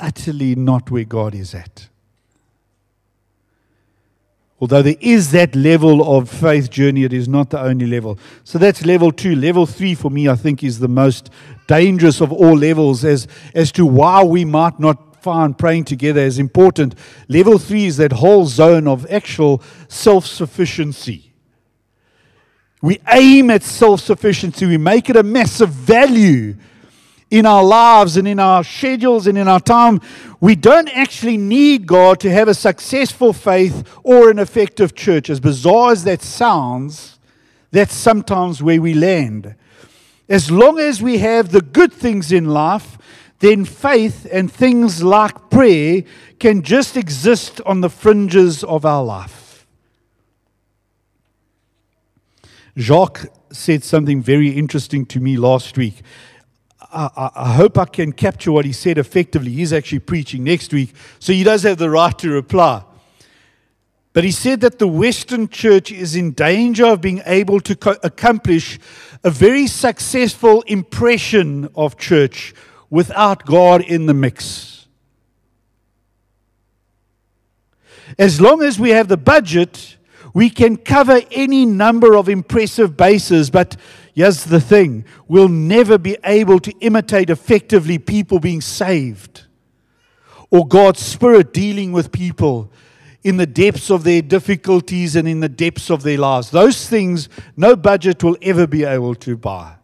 utterly 0.00 0.56
not 0.56 0.90
where 0.90 1.04
God 1.04 1.34
is 1.34 1.54
at. 1.54 1.87
Although 4.60 4.82
there 4.82 4.96
is 5.00 5.30
that 5.30 5.54
level 5.54 6.16
of 6.16 6.28
faith 6.28 6.68
journey, 6.68 7.04
it 7.04 7.12
is 7.12 7.28
not 7.28 7.50
the 7.50 7.60
only 7.60 7.86
level. 7.86 8.18
So 8.42 8.58
that's 8.58 8.84
level 8.84 9.12
two. 9.12 9.36
Level 9.36 9.66
three 9.66 9.94
for 9.94 10.10
me, 10.10 10.28
I 10.28 10.34
think, 10.34 10.64
is 10.64 10.80
the 10.80 10.88
most 10.88 11.30
dangerous 11.68 12.20
of 12.20 12.32
all 12.32 12.56
levels 12.56 13.04
as, 13.04 13.28
as 13.54 13.70
to 13.72 13.86
why 13.86 14.24
we 14.24 14.44
might 14.44 14.80
not 14.80 15.22
find 15.22 15.56
praying 15.56 15.84
together 15.84 16.20
as 16.20 16.38
important. 16.38 16.94
Level 17.28 17.58
three 17.58 17.86
is 17.86 17.98
that 17.98 18.12
whole 18.12 18.46
zone 18.46 18.88
of 18.88 19.06
actual 19.10 19.62
self 19.88 20.26
sufficiency. 20.26 21.32
We 22.82 23.00
aim 23.08 23.50
at 23.50 23.62
self 23.62 24.00
sufficiency, 24.00 24.66
we 24.66 24.76
make 24.76 25.08
it 25.08 25.16
a 25.16 25.22
massive 25.22 25.70
value 25.70 26.56
in 27.30 27.46
our 27.46 27.62
lives 27.62 28.16
and 28.16 28.26
in 28.26 28.38
our 28.40 28.64
schedules 28.64 29.26
and 29.26 29.36
in 29.36 29.48
our 29.48 29.60
time. 29.60 30.00
We 30.40 30.54
don't 30.54 30.88
actually 30.88 31.36
need 31.36 31.86
God 31.86 32.20
to 32.20 32.30
have 32.30 32.48
a 32.48 32.54
successful 32.54 33.32
faith 33.32 33.88
or 34.02 34.30
an 34.30 34.38
effective 34.38 34.94
church. 34.94 35.28
As 35.28 35.40
bizarre 35.40 35.92
as 35.92 36.04
that 36.04 36.22
sounds, 36.22 37.18
that's 37.70 37.94
sometimes 37.94 38.62
where 38.62 38.80
we 38.80 38.94
land. 38.94 39.54
As 40.28 40.50
long 40.50 40.78
as 40.78 41.02
we 41.02 41.18
have 41.18 41.50
the 41.50 41.60
good 41.60 41.92
things 41.92 42.32
in 42.32 42.46
life, 42.46 42.98
then 43.40 43.64
faith 43.64 44.26
and 44.32 44.50
things 44.50 45.02
like 45.02 45.50
prayer 45.50 46.02
can 46.38 46.62
just 46.62 46.96
exist 46.96 47.60
on 47.66 47.80
the 47.80 47.90
fringes 47.90 48.64
of 48.64 48.84
our 48.84 49.04
life. 49.04 49.66
Jacques 52.76 53.26
said 53.50 53.82
something 53.82 54.22
very 54.22 54.50
interesting 54.50 55.04
to 55.06 55.20
me 55.20 55.36
last 55.36 55.76
week. 55.76 56.02
I, 56.80 57.30
I, 57.34 57.52
hope 57.54 57.76
I 57.76 57.84
can 57.84 58.12
capture 58.12 58.52
what 58.52 58.64
he 58.64 58.72
said 58.72 58.98
effectively. 58.98 59.50
He's 59.50 59.72
actually 59.72 59.98
preaching 59.98 60.44
next 60.44 60.72
week, 60.72 60.94
so 61.18 61.32
he 61.32 61.44
does 61.44 61.64
have 61.64 61.78
the 61.78 61.90
right 61.90 62.16
to 62.18 62.30
reply. 62.30 62.84
But 64.12 64.24
he 64.24 64.30
said 64.30 64.60
that 64.62 64.78
the 64.78 64.88
Western 64.88 65.48
church 65.48 65.92
is 65.92 66.16
in 66.16 66.32
danger 66.32 66.86
of 66.86 67.00
being 67.00 67.22
able 67.26 67.60
to 67.60 67.76
co- 67.76 67.96
accomplish 68.02 68.78
a 69.22 69.30
very 69.30 69.66
successful 69.66 70.62
impression 70.62 71.68
of 71.74 71.98
church 71.98 72.54
without 72.90 73.44
God 73.44 73.82
in 73.82 74.06
the 74.06 74.14
mix. 74.14 74.86
As 78.18 78.40
long 78.40 78.62
as 78.62 78.80
we 78.80 78.90
have 78.90 79.08
the 79.08 79.16
budget, 79.16 79.96
we 80.32 80.48
can 80.48 80.76
cover 80.76 81.20
any 81.30 81.66
number 81.66 82.16
of 82.16 82.28
impressive 82.28 82.96
bases, 82.96 83.50
but 83.50 83.76
here's 84.18 84.42
the 84.42 84.60
thing 84.60 85.04
we'll 85.28 85.48
never 85.48 85.96
be 85.96 86.16
able 86.24 86.58
to 86.58 86.72
imitate 86.80 87.30
effectively 87.30 87.98
people 87.98 88.40
being 88.40 88.60
saved 88.60 89.44
or 90.50 90.66
God's 90.66 90.98
Spirit 90.98 91.54
dealing 91.54 91.92
with 91.92 92.10
people 92.10 92.72
in 93.22 93.36
the 93.36 93.46
depths 93.46 93.90
of 93.90 94.02
their 94.02 94.20
difficulties 94.20 95.14
and 95.14 95.28
in 95.28 95.38
the 95.38 95.48
depths 95.48 95.88
of 95.88 96.02
their 96.02 96.18
lives. 96.18 96.50
Those 96.50 96.88
things 96.88 97.28
no 97.56 97.76
budget 97.76 98.24
will 98.24 98.36
ever 98.42 98.66
be 98.66 98.82
able 98.82 99.14
to 99.16 99.36
buy. 99.36 99.76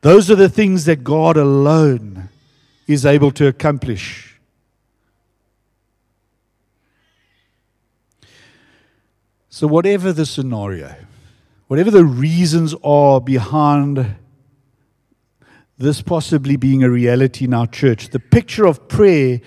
Those 0.00 0.30
are 0.30 0.36
the 0.36 0.48
things 0.48 0.86
that 0.86 1.04
God 1.04 1.36
alone 1.36 2.30
is 2.86 3.04
able 3.04 3.30
to 3.32 3.46
accomplish. 3.46 4.40
So, 9.50 9.66
whatever 9.66 10.14
the 10.14 10.24
scenario, 10.24 10.94
whatever 11.70 11.92
the 11.92 12.04
reasons 12.04 12.74
are 12.82 13.20
behind 13.20 14.16
this 15.78 16.02
possibly 16.02 16.56
being 16.56 16.82
a 16.82 16.90
reality 16.90 17.44
in 17.44 17.54
our 17.54 17.68
church, 17.68 18.08
the 18.08 18.18
picture 18.18 18.66
of 18.66 18.88
prayer 18.88 19.40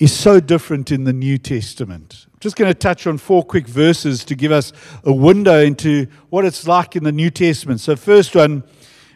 is 0.00 0.12
so 0.12 0.40
different 0.40 0.90
in 0.90 1.04
the 1.04 1.12
New 1.12 1.38
Testament. 1.38 2.26
I'm 2.26 2.40
just 2.40 2.56
going 2.56 2.68
to 2.68 2.74
touch 2.74 3.06
on 3.06 3.18
four 3.18 3.44
quick 3.44 3.68
verses 3.68 4.24
to 4.24 4.34
give 4.34 4.50
us 4.50 4.72
a 5.04 5.12
window 5.12 5.60
into 5.60 6.08
what 6.28 6.44
it's 6.44 6.66
like 6.66 6.96
in 6.96 7.04
the 7.04 7.12
New 7.12 7.30
Testament. 7.30 7.78
So, 7.78 7.94
first 7.94 8.34
one, 8.34 8.64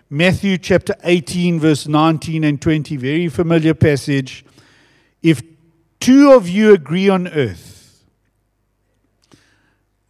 Matthew 0.09 0.57
chapter 0.57 0.95
18, 1.03 1.59
verse 1.59 1.89
19 1.89 2.45
and 2.45 2.63
20, 2.63 2.97
very 2.99 3.29
familiar 3.31 3.75
passage. 3.75 4.45
If 5.25 5.43
two 5.99 6.31
of 6.31 6.49
you 6.49 6.73
agree 6.73 7.09
on 7.09 7.27
earth, 7.27 8.05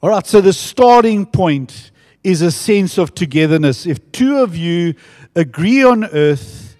all 0.03 0.11
right, 0.11 0.27
so 0.27 0.43
the 0.43 0.53
starting 0.53 1.25
point 1.25 1.91
is 2.25 2.41
a 2.41 2.51
sense 2.51 2.99
of 2.99 3.15
togetherness. 3.15 3.87
If 3.87 4.11
two 4.11 4.39
of 4.39 4.57
you 4.57 4.95
agree 5.37 5.85
on 5.85 6.05
earth 6.07 6.75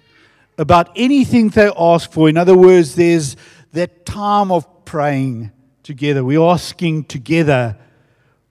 about 0.57 0.89
anything 0.95 1.49
they 1.49 1.69
ask 1.77 2.11
for, 2.11 2.27
in 2.27 2.35
other 2.35 2.57
words, 2.57 2.95
there's 2.95 3.37
that 3.73 4.05
time 4.05 4.51
of 4.51 4.85
praying 4.85 5.51
together. 5.83 6.25
We're 6.25 6.41
asking 6.41 7.05
together 7.05 7.77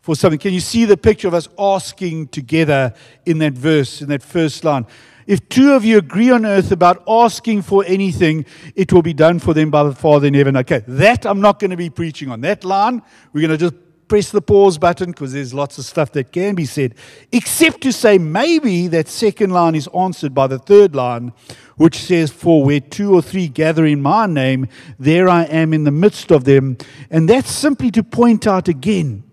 for 0.00 0.14
something. 0.14 0.38
Can 0.38 0.54
you 0.54 0.60
see 0.60 0.84
the 0.84 0.96
picture 0.96 1.26
of 1.26 1.34
us 1.34 1.48
asking 1.58 2.28
together 2.28 2.94
in 3.26 3.38
that 3.38 3.54
verse, 3.54 4.00
in 4.00 4.08
that 4.10 4.22
first 4.22 4.62
line? 4.62 4.86
If 5.26 5.48
two 5.48 5.72
of 5.72 5.84
you 5.84 5.98
agree 5.98 6.30
on 6.30 6.44
earth 6.44 6.70
about 6.70 7.02
asking 7.08 7.62
for 7.62 7.82
anything, 7.86 8.44
it 8.76 8.92
will 8.92 9.02
be 9.02 9.14
done 9.14 9.38
for 9.38 9.54
them 9.54 9.70
by 9.70 9.82
the 9.82 9.94
Father 9.94 10.26
in 10.26 10.34
heaven. 10.34 10.56
Okay, 10.58 10.84
that 10.86 11.26
I'm 11.26 11.40
not 11.40 11.58
going 11.58 11.70
to 11.70 11.76
be 11.76 11.88
preaching 11.90 12.30
on. 12.30 12.42
That 12.42 12.62
line, 12.62 13.02
we're 13.32 13.48
going 13.48 13.58
to 13.58 13.70
just 13.70 13.74
press 14.08 14.30
the 14.30 14.42
pause 14.42 14.78
button 14.78 15.10
because 15.10 15.32
there's 15.32 15.54
lots 15.54 15.78
of 15.78 15.84
stuff 15.84 16.12
that 16.12 16.32
can 16.32 16.54
be 16.54 16.64
said, 16.64 16.94
except 17.32 17.80
to 17.82 17.92
say 17.92 18.18
maybe 18.18 18.88
that 18.88 19.08
second 19.08 19.50
line 19.50 19.74
is 19.74 19.88
answered 19.94 20.34
by 20.34 20.46
the 20.46 20.58
third 20.58 20.94
line, 20.94 21.32
which 21.76 21.98
says, 21.98 22.30
For 22.30 22.64
where 22.64 22.80
two 22.80 23.14
or 23.14 23.22
three 23.22 23.48
gather 23.48 23.86
in 23.86 24.02
my 24.02 24.26
name, 24.26 24.66
there 24.98 25.28
I 25.28 25.44
am 25.44 25.72
in 25.72 25.84
the 25.84 25.90
midst 25.90 26.30
of 26.30 26.44
them. 26.44 26.76
And 27.10 27.28
that's 27.28 27.50
simply 27.50 27.90
to 27.92 28.02
point 28.02 28.46
out 28.46 28.68
again 28.68 29.24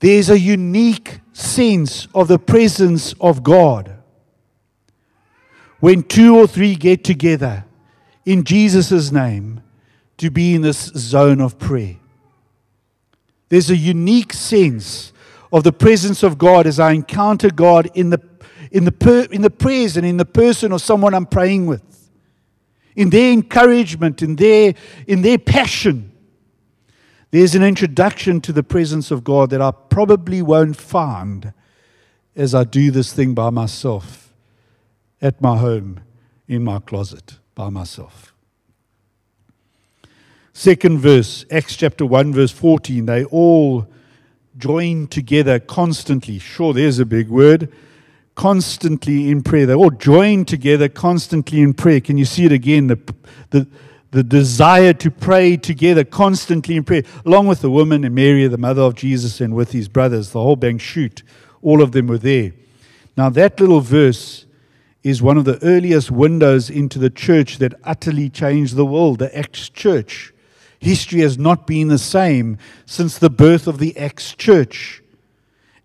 there's 0.00 0.28
a 0.28 0.38
unique 0.38 1.20
sense 1.32 2.06
of 2.14 2.28
the 2.28 2.38
presence 2.38 3.14
of 3.20 3.42
God. 3.42 3.96
When 5.80 6.02
two 6.02 6.36
or 6.36 6.46
three 6.46 6.74
get 6.74 7.04
together 7.04 7.64
in 8.24 8.44
Jesus' 8.44 9.10
name 9.10 9.62
to 10.18 10.30
be 10.30 10.54
in 10.54 10.62
this 10.62 10.86
zone 10.86 11.40
of 11.40 11.58
prayer. 11.58 11.96
There's 13.48 13.70
a 13.70 13.76
unique 13.76 14.32
sense 14.32 15.12
of 15.52 15.64
the 15.64 15.72
presence 15.72 16.22
of 16.22 16.38
God 16.38 16.66
as 16.66 16.80
I 16.80 16.92
encounter 16.92 17.50
God 17.50 17.88
in 17.94 18.10
the, 18.10 18.20
in 18.72 18.84
the, 18.84 18.92
per, 18.92 19.22
in 19.30 19.42
the 19.42 19.50
prayers 19.50 19.96
and 19.96 20.04
in 20.04 20.16
the 20.16 20.24
person 20.24 20.72
of 20.72 20.82
someone 20.82 21.14
I'm 21.14 21.26
praying 21.26 21.66
with, 21.66 21.82
in 22.94 23.10
their 23.10 23.32
encouragement, 23.32 24.22
in 24.22 24.36
their, 24.36 24.74
in 25.06 25.22
their 25.22 25.38
passion. 25.38 26.12
There's 27.30 27.54
an 27.54 27.62
introduction 27.62 28.40
to 28.42 28.52
the 28.52 28.62
presence 28.62 29.10
of 29.10 29.24
God 29.24 29.50
that 29.50 29.60
I 29.60 29.70
probably 29.70 30.42
won't 30.42 30.76
find 30.76 31.52
as 32.34 32.54
I 32.54 32.64
do 32.64 32.90
this 32.90 33.12
thing 33.12 33.34
by 33.34 33.50
myself 33.50 34.32
at 35.22 35.40
my 35.40 35.56
home, 35.56 36.00
in 36.46 36.62
my 36.62 36.78
closet, 36.78 37.38
by 37.54 37.70
myself. 37.70 38.35
Second 40.58 41.00
verse, 41.00 41.44
Acts 41.50 41.76
chapter 41.76 42.06
1, 42.06 42.32
verse 42.32 42.50
14. 42.50 43.04
They 43.04 43.24
all 43.24 43.86
join 44.56 45.06
together 45.06 45.58
constantly. 45.58 46.38
Sure, 46.38 46.72
there's 46.72 46.98
a 46.98 47.04
big 47.04 47.28
word. 47.28 47.70
Constantly 48.36 49.30
in 49.30 49.42
prayer. 49.42 49.66
They 49.66 49.74
all 49.74 49.90
join 49.90 50.46
together 50.46 50.88
constantly 50.88 51.60
in 51.60 51.74
prayer. 51.74 52.00
Can 52.00 52.16
you 52.16 52.24
see 52.24 52.46
it 52.46 52.52
again? 52.52 52.86
The, 52.86 52.98
the, 53.50 53.68
the 54.12 54.22
desire 54.22 54.94
to 54.94 55.10
pray 55.10 55.58
together 55.58 56.04
constantly 56.04 56.76
in 56.76 56.84
prayer, 56.84 57.02
along 57.26 57.48
with 57.48 57.60
the 57.60 57.70
woman 57.70 58.02
and 58.02 58.14
Mary, 58.14 58.48
the 58.48 58.56
mother 58.56 58.80
of 58.80 58.94
Jesus, 58.94 59.42
and 59.42 59.54
with 59.54 59.72
his 59.72 59.88
brothers, 59.88 60.30
the 60.30 60.40
whole 60.40 60.56
bang 60.56 60.78
shoot. 60.78 61.22
All 61.60 61.82
of 61.82 61.92
them 61.92 62.06
were 62.06 62.16
there. 62.16 62.54
Now, 63.14 63.28
that 63.28 63.60
little 63.60 63.82
verse 63.82 64.46
is 65.02 65.20
one 65.20 65.36
of 65.36 65.44
the 65.44 65.62
earliest 65.62 66.10
windows 66.10 66.70
into 66.70 66.98
the 66.98 67.10
church 67.10 67.58
that 67.58 67.74
utterly 67.84 68.30
changed 68.30 68.74
the 68.74 68.86
world, 68.86 69.18
the 69.18 69.38
Acts 69.38 69.68
church. 69.68 70.32
History 70.78 71.20
has 71.20 71.38
not 71.38 71.66
been 71.66 71.88
the 71.88 71.98
same 71.98 72.58
since 72.84 73.18
the 73.18 73.30
birth 73.30 73.66
of 73.66 73.78
the 73.78 73.96
Acts 73.96 74.34
church. 74.34 75.02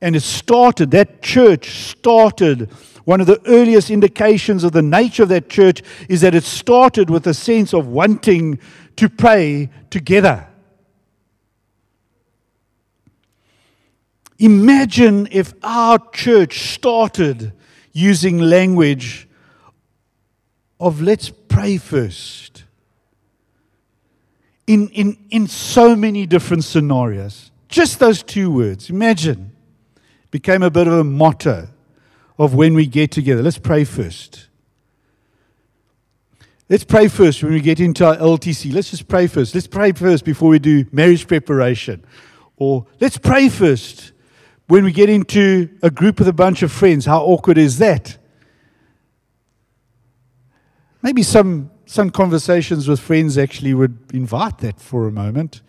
And 0.02 0.16
it 0.16 0.24
started, 0.24 0.92
that 0.92 1.22
church 1.22 1.70
started, 1.90 2.70
one 3.06 3.22
of 3.22 3.28
the 3.28 3.42
earliest 3.46 3.90
indications 3.90 4.64
of 4.64 4.72
the 4.72 4.82
nature 4.82 5.24
of 5.24 5.30
that 5.30 5.50
church 5.50 5.82
is 6.10 6.22
that 6.22 6.36
it 6.36 6.44
started 6.44 7.10
with 7.10 7.28
a 7.28 7.34
sense 7.34 7.74
of 7.74 7.88
wanting 7.88 8.60
to 8.98 9.10
pray 9.10 9.70
together. 9.90 10.48
Imagine 14.40 15.28
if 15.32 15.54
our 15.62 16.00
church 16.12 16.74
started 16.74 17.54
using 17.94 18.40
language 18.40 19.28
of 20.80 21.00
let's 21.00 21.30
pray 21.30 21.78
first 21.78 22.51
in, 24.72 24.88
in, 24.90 25.18
in 25.30 25.48
so 25.48 25.98
many 25.98 26.26
different 26.26 26.64
scenarios. 26.64 27.52
Just 27.68 28.00
those 28.00 28.24
two 28.24 28.50
words, 28.50 28.90
imagine, 28.90 29.52
became 30.32 30.64
a 30.64 30.70
bit 30.70 30.88
of 30.88 30.94
a 30.94 31.04
motto 31.04 31.68
of 32.40 32.54
when 32.54 32.74
we 32.74 32.86
get 32.86 33.12
together. 33.12 33.44
Let's 33.44 33.58
pray 33.58 33.84
first. 33.84 34.48
Let's 36.70 36.86
pray 36.86 37.10
first 37.10 37.44
when 37.44 37.52
we 37.52 37.60
get 37.60 37.82
into 37.82 38.06
our 38.06 38.16
LTC. 38.16 38.74
Let's 38.74 38.92
just 38.92 39.10
pray 39.10 39.28
first. 39.28 39.54
Let's 39.54 39.68
pray 39.68 39.92
first 39.92 40.24
before 40.24 40.48
we 40.48 40.60
do 40.60 40.86
marriage 40.94 41.28
preparation. 41.28 42.06
Or 42.56 42.86
let's 43.02 43.18
pray 43.18 43.50
first 43.50 44.14
when 44.68 44.86
we 44.86 44.94
get 44.94 45.10
into 45.10 45.68
a 45.84 45.92
group 45.92 46.20
with 46.20 46.30
a 46.30 46.34
bunch 46.34 46.64
of 46.64 46.72
friends. 46.72 47.06
How 47.06 47.22
awkward 47.26 47.58
is 47.58 47.80
that? 47.80 48.18
Maybe 51.02 51.24
some 51.24 51.71
some 51.92 52.10
conversations 52.10 52.88
with 52.88 53.02
friends 53.02 53.38
actually 53.38 53.74
would 53.74 53.98
invite 54.14 54.60
that 54.60 54.80
for 54.80 55.08
a 55.08 55.12
moment. 55.12 55.62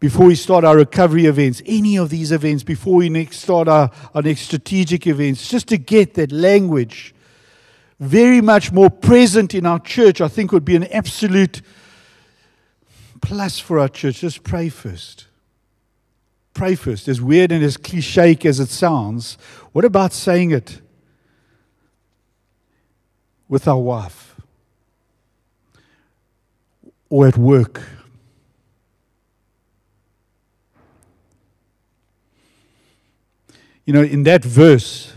Before 0.00 0.24
we 0.24 0.34
start 0.34 0.64
our 0.64 0.74
recovery 0.74 1.26
events, 1.26 1.60
any 1.66 1.98
of 1.98 2.08
these 2.08 2.32
events, 2.32 2.62
before 2.62 2.94
we 2.94 3.10
next 3.10 3.40
start 3.40 3.68
our, 3.68 3.90
our 4.14 4.22
next 4.22 4.40
strategic 4.40 5.06
events, 5.06 5.46
just 5.46 5.68
to 5.68 5.76
get 5.76 6.14
that 6.14 6.32
language 6.32 7.14
very 8.00 8.40
much 8.40 8.72
more 8.72 8.88
present 8.88 9.54
in 9.54 9.66
our 9.66 9.78
church, 9.78 10.22
I 10.22 10.28
think 10.28 10.50
would 10.50 10.64
be 10.64 10.76
an 10.76 10.84
absolute 10.84 11.60
plus 13.20 13.58
for 13.58 13.78
our 13.78 13.90
church. 13.90 14.20
Just 14.20 14.42
pray 14.42 14.70
first. 14.70 15.26
Pray 16.54 16.74
first. 16.74 17.06
As 17.06 17.20
weird 17.20 17.52
and 17.52 17.62
as 17.62 17.76
cliche 17.76 18.34
as 18.46 18.60
it 18.60 18.70
sounds, 18.70 19.36
what 19.72 19.84
about 19.84 20.14
saying 20.14 20.52
it 20.52 20.80
with 23.46 23.68
our 23.68 23.78
wife? 23.78 24.27
Or 27.10 27.26
at 27.26 27.36
work. 27.36 27.82
You 33.84 33.94
know, 33.94 34.02
in 34.02 34.24
that 34.24 34.44
verse, 34.44 35.14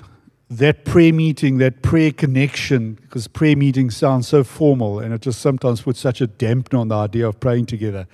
that 0.50 0.86
prayer 0.86 1.14
meeting, 1.14 1.58
that 1.58 1.82
prayer 1.82 2.12
connection, 2.12 2.94
because 2.94 3.28
prayer 3.28 3.56
meeting 3.56 3.90
sounds 3.90 4.28
so 4.28 4.44
formal 4.44 5.00
and 5.00 5.14
it 5.14 5.22
just 5.22 5.42
sometimes 5.42 5.82
puts 5.82 6.00
such 6.00 6.22
a 6.22 6.28
dampener 6.28 6.80
on 6.80 6.88
the 6.90 6.96
idea 6.96 7.28
of 7.28 7.40
praying 7.40 7.66
together. 7.66 8.08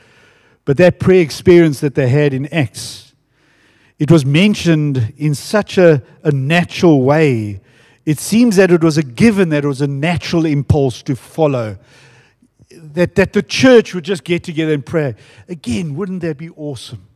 But 0.66 0.78
that 0.78 1.00
prayer 1.00 1.22
experience 1.22 1.80
that 1.80 1.96
they 1.96 2.10
had 2.10 2.34
in 2.34 2.46
Acts, 2.48 3.14
it 4.00 4.12
was 4.12 4.26
mentioned 4.26 5.14
in 5.18 5.34
such 5.34 5.78
a, 5.78 6.04
a 6.24 6.32
natural 6.32 7.02
way. 7.02 7.62
It 8.06 8.20
seems 8.20 8.56
that 8.58 8.72
it 8.72 8.84
was 8.84 8.98
a 8.98 9.04
given, 9.04 9.50
that 9.50 9.64
it 9.64 9.68
was 9.68 9.82
a 9.82 9.88
natural 9.88 10.46
impulse 10.46 11.02
to 11.04 11.16
follow. 11.16 11.78
That, 12.70 13.16
that 13.16 13.34
the 13.34 13.42
church 13.42 13.94
would 13.94 14.04
just 14.04 14.24
get 14.24 14.44
together 14.44 14.74
and 14.74 14.86
pray. 14.86 15.16
Again, 15.48 15.96
wouldn't 15.96 16.22
that 16.22 16.38
be 16.38 16.50
awesome? 16.50 17.08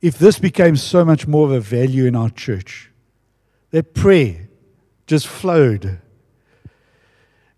If 0.00 0.18
this 0.18 0.38
became 0.38 0.76
so 0.76 1.04
much 1.04 1.26
more 1.26 1.46
of 1.46 1.52
a 1.52 1.60
value 1.60 2.06
in 2.06 2.14
our 2.14 2.30
church 2.30 2.90
that 3.70 3.94
prayer 3.94 4.48
just 5.06 5.26
flowed 5.26 5.98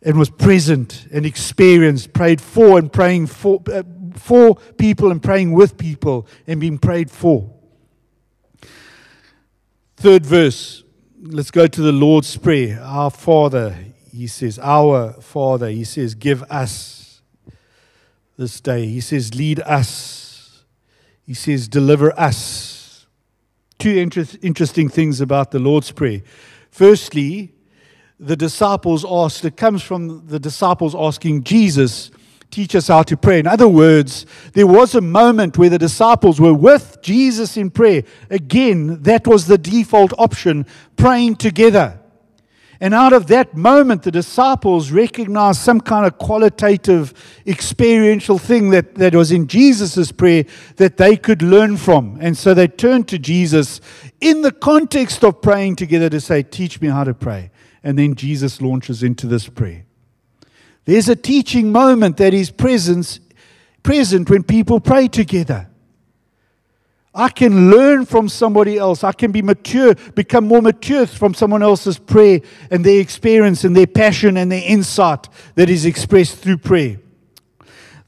and 0.03 0.19
was 0.19 0.31
present 0.31 1.07
and 1.13 1.27
experienced, 1.27 2.13
prayed 2.13 2.41
for 2.41 2.79
and 2.79 2.93
praying 2.93 3.27
for, 3.27 3.61
uh, 3.71 3.83
for 4.15 4.55
people 4.79 5.11
and 5.11 5.23
praying 5.23 5.53
with 5.53 5.77
people 5.77 6.27
and 6.47 6.61
being 6.61 6.79
prayed 6.79 7.11
for. 7.11 7.53
Third 9.97 10.25
verse, 10.25 10.85
let's 11.21 11.51
go 11.51 11.67
to 11.67 11.83
the 11.83 11.93
Lord's 11.93 12.37
Prayer. 12.37 12.81
Our 12.81 13.11
Father, 13.11 13.77
he 14.17 14.27
says, 14.27 14.59
Our 14.59 15.13
Father, 15.21 15.69
he 15.69 15.85
says, 15.85 16.15
give 16.15 16.43
us 16.45 17.21
this 18.39 18.61
day. 18.61 18.87
He 18.87 19.01
says, 19.01 19.35
lead 19.35 19.61
us. 19.61 20.65
He 21.27 21.35
says, 21.35 21.69
deliver 21.69 22.19
us 22.19 23.07
two 23.79 23.91
inter- 23.91 24.25
interesting 24.41 24.89
things 24.89 25.21
about 25.21 25.51
the 25.51 25.59
Lord's 25.59 25.91
Prayer. 25.91 26.23
Firstly, 26.71 27.53
the 28.19 28.37
disciples 28.37 29.05
asked, 29.07 29.45
it 29.45 29.57
comes 29.57 29.83
from 29.83 30.27
the 30.29 30.41
disciples 30.41 30.95
asking 30.95 31.45
Jesus, 31.45 32.11
teach 32.51 32.75
us 32.75 32.89
how 32.89 33.03
to 33.03 33.19
pray. 33.19 33.39
In 33.39 33.47
other 33.47 33.69
words, 33.69 34.25
there 34.55 34.67
was 34.67 34.95
a 34.95 35.03
moment 35.03 35.59
where 35.59 35.69
the 35.69 35.79
disciples 35.79 36.41
were 36.41 36.55
with 36.55 37.03
Jesus 37.03 37.59
in 37.59 37.71
prayer. 37.71 38.03
Again, 38.31 39.03
that 39.03 39.27
was 39.27 39.47
the 39.47 39.59
default 39.59 40.15
option, 40.17 40.65
praying 40.97 41.37
together. 41.37 42.01
And 42.81 42.93
out 42.93 43.13
of 43.13 43.27
that 43.29 43.57
moment, 43.57 44.03
the 44.03 44.11
disciples 44.11 44.91
recognized 44.91 45.61
some 45.61 45.81
kind 45.81 46.07
of 46.07 46.19
qualitative, 46.19 47.15
experiential 47.47 48.39
thing 48.39 48.71
that, 48.71 48.97
that 48.97 49.15
was 49.15 49.33
in 49.33 49.47
Jesus' 49.47 50.13
prayer 50.13 50.45
that 50.77 50.99
they 50.99 51.17
could 51.17 51.41
learn 51.41 51.77
from. 51.77 52.19
And 52.21 52.37
so 52.37 52.53
they 52.53 52.69
turned 52.69 53.09
to 53.09 53.19
Jesus 53.19 53.81
in 54.21 54.43
the 54.43 54.53
context 54.53 55.25
of 55.25 55.41
praying 55.41 55.77
together 55.77 56.11
to 56.11 56.21
say, 56.21 56.43
Teach 56.43 56.81
me 56.81 56.89
how 56.89 57.05
to 57.05 57.15
pray. 57.15 57.51
And 57.83 57.99
then 57.99 58.15
Jesus 58.15 58.61
launches 58.61 59.03
into 59.03 59.27
this 59.27 59.49
prayer. 59.49 59.85
There's 60.85 61.09
a 61.09 61.17
teaching 61.17 61.73
moment 61.73 62.17
that 62.19 62.35
is 62.35 62.51
present, 62.51 63.21
present 63.83 64.29
when 64.29 64.43
people 64.43 64.81
pray 64.81 65.09
together. 65.09 65.69
I 67.17 67.31
can 67.31 67.71
learn 67.71 68.05
from 68.05 68.29
somebody 68.29 68.77
else. 68.77 69.03
I 69.03 69.13
can 69.13 69.33
be 69.33 69.41
mature, 69.41 69.95
become 70.15 70.47
more 70.47 70.61
mature 70.61 71.07
from 71.07 71.33
someone 71.33 71.63
else's 71.63 71.99
prayer 71.99 72.43
and 72.71 72.85
their 72.85 73.01
experience 73.01 73.65
and 73.65 73.75
their 73.75 73.87
passion 73.87 74.37
and 74.37 74.53
their 74.53 74.63
insight 74.63 75.27
that 75.55 75.71
is 75.71 75.87
expressed 75.87 76.37
through 76.37 76.59
prayer. 76.59 77.01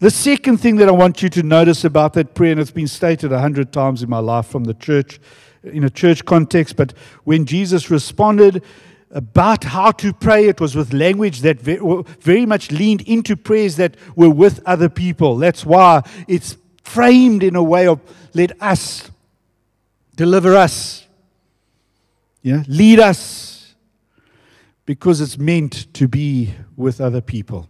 The 0.01 0.11
second 0.11 0.59
thing 0.59 0.77
that 0.77 0.89
I 0.89 0.93
want 0.93 1.23
you 1.23 1.31
to 1.31 1.43
notice 1.43 1.85
about 1.85 2.13
that 2.13 2.35
prayer, 2.35 2.53
and 2.53 2.61
it's 2.61 2.71
been 2.71 2.87
stated 2.87 3.33
a 3.33 3.41
hundred 3.41 3.73
times 3.73 4.03
in 4.03 4.11
my 4.11 4.19
life 4.19 4.47
from 4.47 4.65
the 4.65 4.75
church, 4.75 5.19
in 5.65 5.85
a 5.85 5.91
church 5.91 6.25
context, 6.27 6.77
but 6.77 6.93
when 7.25 7.47
Jesus 7.47 7.91
responded 7.91 8.63
about 9.11 9.65
how 9.65 9.91
to 9.91 10.13
pray, 10.13 10.49
it 10.49 10.61
was 10.61 10.77
with 10.77 10.93
language 10.93 11.41
that 11.41 11.61
very 11.61 12.45
much 12.45 12.71
leaned 12.71 13.01
into 13.03 13.37
prayers 13.37 13.77
that 13.77 13.97
were 14.15 14.29
with 14.29 14.61
other 14.67 14.91
people. 14.91 15.39
That's 15.39 15.65
why 15.65 16.03
it's 16.29 16.59
framed 16.89 17.43
in 17.43 17.55
a 17.55 17.63
way 17.63 17.87
of 17.87 18.01
let 18.35 18.61
us 18.63 19.11
deliver 20.17 20.57
us, 20.57 21.07
yeah, 22.43 22.65
lead 22.67 22.99
us, 22.99 23.75
because 24.87 25.21
it's 25.21 25.39
meant 25.39 25.93
to 25.95 26.09
be 26.09 26.55
with 26.77 27.01
other 27.01 27.21
people 27.21 27.69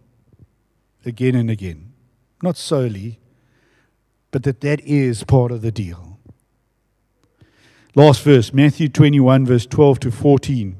again 1.05 1.35
and 1.35 1.49
again. 1.49 1.91
Not 2.41 2.55
solely, 2.57 3.19
but 4.31 4.43
that 4.43 4.61
that 4.61 4.79
is 4.81 5.23
part 5.23 5.51
of 5.51 5.61
the 5.61 5.71
deal. 5.71 6.19
Last 7.95 8.21
verse, 8.21 8.53
Matthew 8.53 8.87
21, 8.87 9.45
verse 9.45 9.65
12 9.65 9.99
to 10.01 10.11
14. 10.11 10.79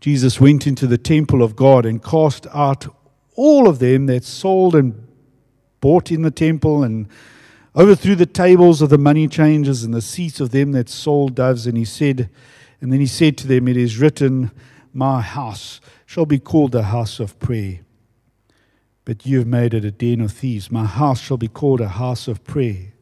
Jesus 0.00 0.40
went 0.40 0.66
into 0.66 0.86
the 0.86 0.98
temple 0.98 1.42
of 1.42 1.56
God 1.56 1.84
and 1.84 2.02
cast 2.02 2.46
out 2.54 2.86
all 3.34 3.68
of 3.68 3.80
them 3.80 4.06
that 4.06 4.24
sold 4.24 4.74
and 4.74 5.07
bought 5.80 6.10
in 6.10 6.22
the 6.22 6.30
temple 6.30 6.82
and 6.82 7.08
overthrew 7.74 8.14
the 8.14 8.26
tables 8.26 8.82
of 8.82 8.90
the 8.90 8.98
money 8.98 9.28
changers 9.28 9.84
and 9.84 9.94
the 9.94 10.02
seats 10.02 10.40
of 10.40 10.50
them 10.50 10.72
that 10.72 10.88
sold 10.88 11.34
doves. 11.34 11.66
And 11.66 11.76
he 11.76 11.84
said, 11.84 12.30
and 12.80 12.92
then 12.92 13.00
he 13.00 13.06
said 13.06 13.36
to 13.38 13.46
them, 13.46 13.68
It 13.68 13.76
is 13.76 13.98
written, 13.98 14.50
My 14.92 15.20
house 15.20 15.80
shall 16.06 16.26
be 16.26 16.38
called 16.38 16.74
a 16.74 16.84
house 16.84 17.20
of 17.20 17.38
prayer. 17.38 17.80
But 19.04 19.26
you 19.26 19.38
have 19.38 19.46
made 19.46 19.74
it 19.74 19.84
a 19.84 19.90
den 19.90 20.20
of 20.20 20.32
thieves. 20.32 20.70
My 20.70 20.84
house 20.84 21.20
shall 21.20 21.38
be 21.38 21.48
called 21.48 21.80
a 21.80 21.88
house 21.88 22.28
of 22.28 22.44
prayer. 22.44 22.92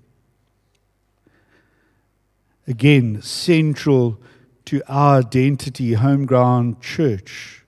Again, 2.66 3.22
central 3.22 4.20
to 4.66 4.82
our 4.88 5.18
identity, 5.18 5.92
homegrown 5.94 6.80
church. 6.80 7.64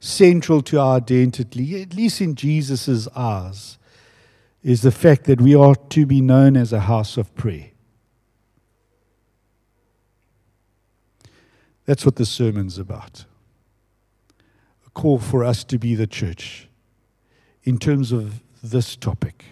Central 0.00 0.62
to 0.62 0.78
our 0.78 0.96
identity, 0.96 1.82
at 1.82 1.94
least 1.94 2.20
in 2.20 2.34
Jesus' 2.34 3.08
eyes 3.16 3.78
is 4.62 4.82
the 4.82 4.92
fact 4.92 5.24
that 5.24 5.40
we 5.40 5.54
are 5.54 5.74
to 5.74 6.06
be 6.06 6.20
known 6.20 6.56
as 6.56 6.72
a 6.72 6.80
house 6.80 7.16
of 7.16 7.34
prayer. 7.34 7.70
That's 11.84 12.04
what 12.04 12.16
the 12.16 12.26
sermon's 12.26 12.78
about. 12.78 13.24
A 14.86 14.90
call 14.90 15.18
for 15.18 15.42
us 15.42 15.64
to 15.64 15.78
be 15.78 15.94
the 15.94 16.06
church 16.06 16.68
in 17.64 17.78
terms 17.78 18.12
of 18.12 18.42
this 18.62 18.94
topic. 18.94 19.44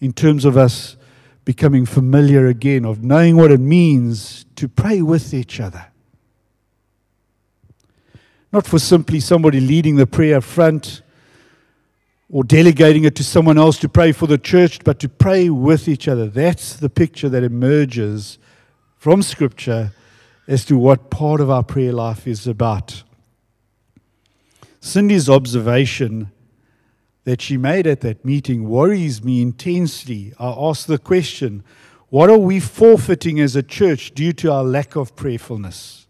In 0.00 0.12
terms 0.12 0.44
of 0.44 0.56
us 0.56 0.96
becoming 1.44 1.86
familiar 1.86 2.46
again, 2.46 2.84
of 2.84 3.02
knowing 3.02 3.36
what 3.36 3.50
it 3.50 3.58
means 3.60 4.44
to 4.56 4.68
pray 4.68 5.00
with 5.00 5.32
each 5.32 5.60
other. 5.60 5.86
Not 8.52 8.66
for 8.66 8.78
simply 8.78 9.20
somebody 9.20 9.60
leading 9.60 9.96
the 9.96 10.06
prayer 10.06 10.40
front 10.40 11.02
or 12.30 12.44
delegating 12.44 13.04
it 13.04 13.14
to 13.16 13.24
someone 13.24 13.58
else 13.58 13.78
to 13.78 13.88
pray 13.88 14.12
for 14.12 14.26
the 14.26 14.38
church, 14.38 14.84
but 14.84 14.98
to 15.00 15.08
pray 15.08 15.48
with 15.48 15.88
each 15.88 16.08
other. 16.08 16.28
That's 16.28 16.74
the 16.74 16.90
picture 16.90 17.28
that 17.28 17.42
emerges 17.42 18.38
from 18.96 19.22
Scripture 19.22 19.92
as 20.46 20.64
to 20.66 20.76
what 20.76 21.10
part 21.10 21.40
of 21.40 21.50
our 21.50 21.62
prayer 21.62 21.92
life 21.92 22.26
is 22.26 22.46
about. 22.46 23.02
Cindy's 24.80 25.28
observation 25.28 26.30
that 27.24 27.42
she 27.42 27.58
made 27.58 27.86
at 27.86 28.00
that 28.00 28.24
meeting 28.24 28.68
worries 28.68 29.22
me 29.22 29.42
intensely. 29.42 30.32
I 30.38 30.48
ask 30.48 30.86
the 30.86 30.98
question 30.98 31.62
what 32.08 32.30
are 32.30 32.38
we 32.38 32.58
forfeiting 32.58 33.38
as 33.38 33.54
a 33.54 33.62
church 33.62 34.14
due 34.14 34.32
to 34.34 34.50
our 34.50 34.64
lack 34.64 34.96
of 34.96 35.14
prayerfulness? 35.14 36.07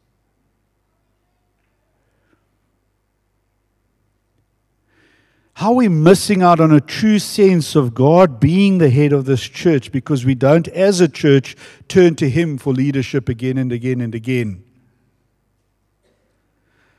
How 5.59 5.71
are 5.71 5.75
we 5.75 5.89
missing 5.89 6.41
out 6.41 6.61
on 6.61 6.71
a 6.71 6.81
true 6.81 7.19
sense 7.19 7.75
of 7.75 7.93
God 7.93 8.39
being 8.39 8.79
the 8.79 8.91
head 8.91 9.13
of 9.13 9.25
this 9.25 9.43
church 9.43 9.91
because 9.91 10.25
we 10.25 10.37
don't, 10.37 10.69
as 10.69 11.01
a 11.01 11.09
church, 11.09 11.57
turn 11.89 12.15
to 12.15 12.31
Him 12.31 12.59
for 12.59 12.73
leadership 12.73 13.29
again 13.29 13.59
and 13.59 13.73
again 13.73 14.01
and 14.01 14.15
again? 14.15 14.63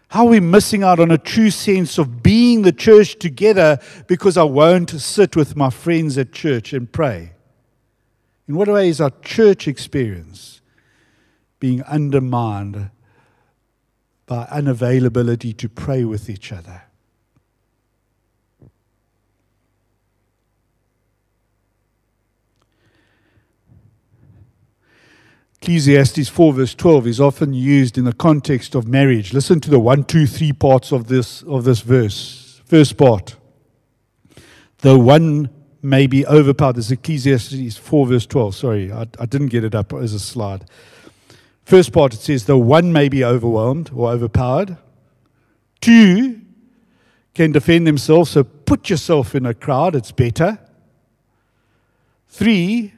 How 0.10 0.26
are 0.26 0.32
we 0.32 0.42
missing 0.42 0.84
out 0.84 1.00
on 1.00 1.10
a 1.10 1.18
true 1.18 1.52
sense 1.52 1.98
of 1.98 2.22
being 2.22 2.64
the 2.64 2.74
church 2.74 3.18
together 3.18 3.80
because 4.08 4.36
I 4.36 4.44
won't 4.44 4.90
sit 4.90 5.38
with 5.38 5.56
my 5.56 5.70
friends 5.70 6.18
at 6.18 6.34
church 6.34 6.74
and 6.74 6.92
pray? 6.92 7.32
In 8.46 8.56
what 8.56 8.68
way 8.68 8.90
is 8.90 9.00
our 9.00 9.14
church 9.22 9.70
experience 9.70 10.60
being 11.62 11.82
undermined 11.84 12.90
by 14.26 14.48
unavailability 14.48 15.56
to 15.56 15.70
pray 15.70 16.04
with 16.04 16.30
each 16.30 16.52
other? 16.52 16.89
Ecclesiastes 25.62 26.30
4, 26.30 26.54
verse 26.54 26.74
12, 26.74 27.08
is 27.08 27.20
often 27.20 27.54
used 27.54 27.98
in 27.98 28.06
the 28.06 28.14
context 28.14 28.76
of 28.76 28.88
marriage. 28.88 29.34
Listen 29.34 29.60
to 29.60 29.70
the 29.70 29.80
one, 29.80 30.06
two, 30.06 30.26
three 30.26 30.54
parts 30.54 30.94
of 30.94 31.08
this, 31.08 31.42
of 31.44 31.66
this 31.66 31.82
verse. 31.82 32.62
First 32.66 32.98
part. 32.98 33.36
Though 34.78 34.98
one 34.98 35.50
may 35.82 36.08
be 36.08 36.26
overpowered. 36.26 36.78
This 36.78 36.86
is 36.86 36.92
Ecclesiastes 36.94 37.78
4, 37.78 38.08
verse 38.08 38.26
12. 38.26 38.56
Sorry, 38.56 38.92
I, 38.92 39.02
I 39.20 39.26
didn't 39.26 39.48
get 39.48 39.66
it 39.66 39.76
up 39.76 39.92
as 39.92 40.14
a 40.14 40.20
slide. 40.20 40.64
First 41.66 41.92
part, 41.92 42.14
it 42.14 42.22
says, 42.22 42.46
the 42.46 42.58
one 42.58 42.94
may 42.94 43.10
be 43.10 43.24
overwhelmed 43.24 43.92
or 43.94 44.12
overpowered. 44.12 44.78
Two 45.82 46.40
can 47.34 47.52
defend 47.52 47.86
themselves, 47.86 48.32
so 48.32 48.44
put 48.44 48.90
yourself 48.90 49.36
in 49.36 49.46
a 49.46 49.54
crowd, 49.54 49.96
it's 49.96 50.12
better. 50.12 50.58
Three, 52.28 52.94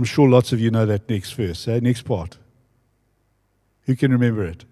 I'm 0.00 0.04
sure 0.04 0.30
lots 0.30 0.50
of 0.50 0.60
you 0.60 0.70
know 0.70 0.86
that 0.86 1.10
next 1.10 1.32
verse, 1.32 1.68
eh? 1.68 1.78
next 1.82 2.06
part. 2.06 2.38
Who 3.82 3.94
can 3.94 4.12
remember 4.12 4.46
it? 4.46 4.64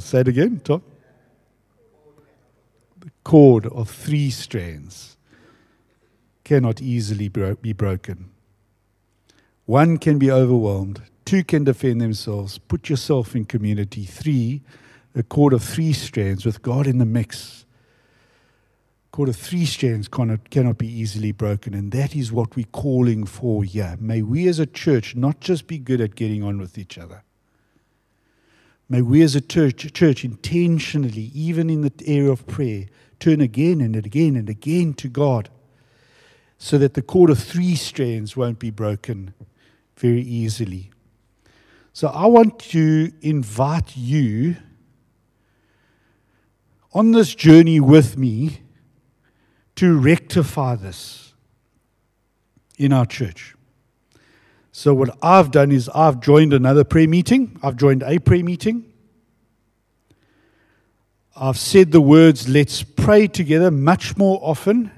Say 0.00 0.20
it 0.20 0.28
again, 0.28 0.62
Tom. 0.64 0.82
The 3.00 3.10
cord 3.22 3.66
of 3.66 3.90
three 3.90 4.30
strands 4.30 5.18
cannot 6.42 6.80
easily 6.80 7.28
be 7.28 7.74
broken. 7.74 8.30
One 9.66 9.98
can 9.98 10.18
be 10.18 10.30
overwhelmed, 10.30 11.02
two 11.26 11.44
can 11.44 11.64
defend 11.64 12.00
themselves. 12.00 12.56
Put 12.56 12.88
yourself 12.88 13.36
in 13.36 13.44
community. 13.44 14.06
Three, 14.06 14.62
a 15.14 15.22
cord 15.22 15.52
of 15.52 15.62
three 15.62 15.92
strands 15.92 16.46
with 16.46 16.62
God 16.62 16.86
in 16.86 16.96
the 16.96 17.04
mix. 17.04 17.61
Cord 19.12 19.28
of 19.28 19.36
three 19.36 19.66
strands 19.66 20.08
cannot, 20.08 20.50
cannot 20.50 20.78
be 20.78 20.88
easily 20.88 21.32
broken, 21.32 21.74
and 21.74 21.92
that 21.92 22.16
is 22.16 22.32
what 22.32 22.56
we're 22.56 22.64
calling 22.72 23.24
for 23.24 23.62
here. 23.62 23.96
May 24.00 24.22
we 24.22 24.48
as 24.48 24.58
a 24.58 24.66
church 24.66 25.14
not 25.14 25.38
just 25.38 25.66
be 25.66 25.78
good 25.78 26.00
at 26.00 26.16
getting 26.16 26.42
on 26.42 26.58
with 26.58 26.76
each 26.76 26.98
other 26.98 27.22
May 28.92 29.00
we 29.00 29.22
as 29.22 29.34
a 29.34 29.40
church, 29.40 29.90
church 29.94 30.22
intentionally, 30.22 31.30
even 31.34 31.70
in 31.70 31.80
the 31.80 31.92
area 32.04 32.30
of 32.30 32.46
prayer, 32.46 32.88
turn 33.18 33.40
again 33.40 33.80
and 33.80 33.96
again 33.96 34.36
and 34.36 34.50
again 34.50 34.92
to 34.92 35.08
God 35.08 35.48
so 36.58 36.76
that 36.76 36.92
the 36.92 37.00
cord 37.00 37.30
of 37.30 37.38
three 37.38 37.74
strands 37.74 38.36
won't 38.36 38.58
be 38.58 38.68
broken 38.68 39.32
very 39.96 40.20
easily. 40.20 40.90
So 41.94 42.08
I 42.08 42.26
want 42.26 42.58
to 42.58 43.10
invite 43.22 43.96
you 43.96 44.56
on 46.92 47.12
this 47.12 47.34
journey 47.34 47.80
with 47.80 48.18
me 48.18 48.60
to 49.76 49.98
rectify 49.98 50.76
this 50.76 51.34
in 52.76 52.92
our 52.92 53.06
church. 53.06 53.54
So, 54.72 54.94
what 54.94 55.16
I've 55.22 55.50
done 55.50 55.70
is 55.70 55.90
I've 55.94 56.20
joined 56.20 56.52
another 56.52 56.82
prayer 56.82 57.08
meeting. 57.08 57.58
I've 57.62 57.76
joined 57.76 58.02
a 58.02 58.18
prayer 58.18 58.42
meeting. 58.42 58.92
I've 61.36 61.58
said 61.58 61.92
the 61.92 62.00
words, 62.00 62.48
let's 62.48 62.82
pray 62.82 63.26
together, 63.26 63.70
much 63.70 64.16
more 64.16 64.38
often. 64.42 64.90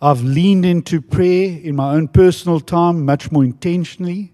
I've 0.00 0.22
leaned 0.22 0.66
into 0.66 1.00
prayer 1.00 1.58
in 1.60 1.76
my 1.76 1.94
own 1.94 2.08
personal 2.08 2.60
time 2.60 3.06
much 3.06 3.32
more 3.32 3.42
intentionally. 3.42 4.33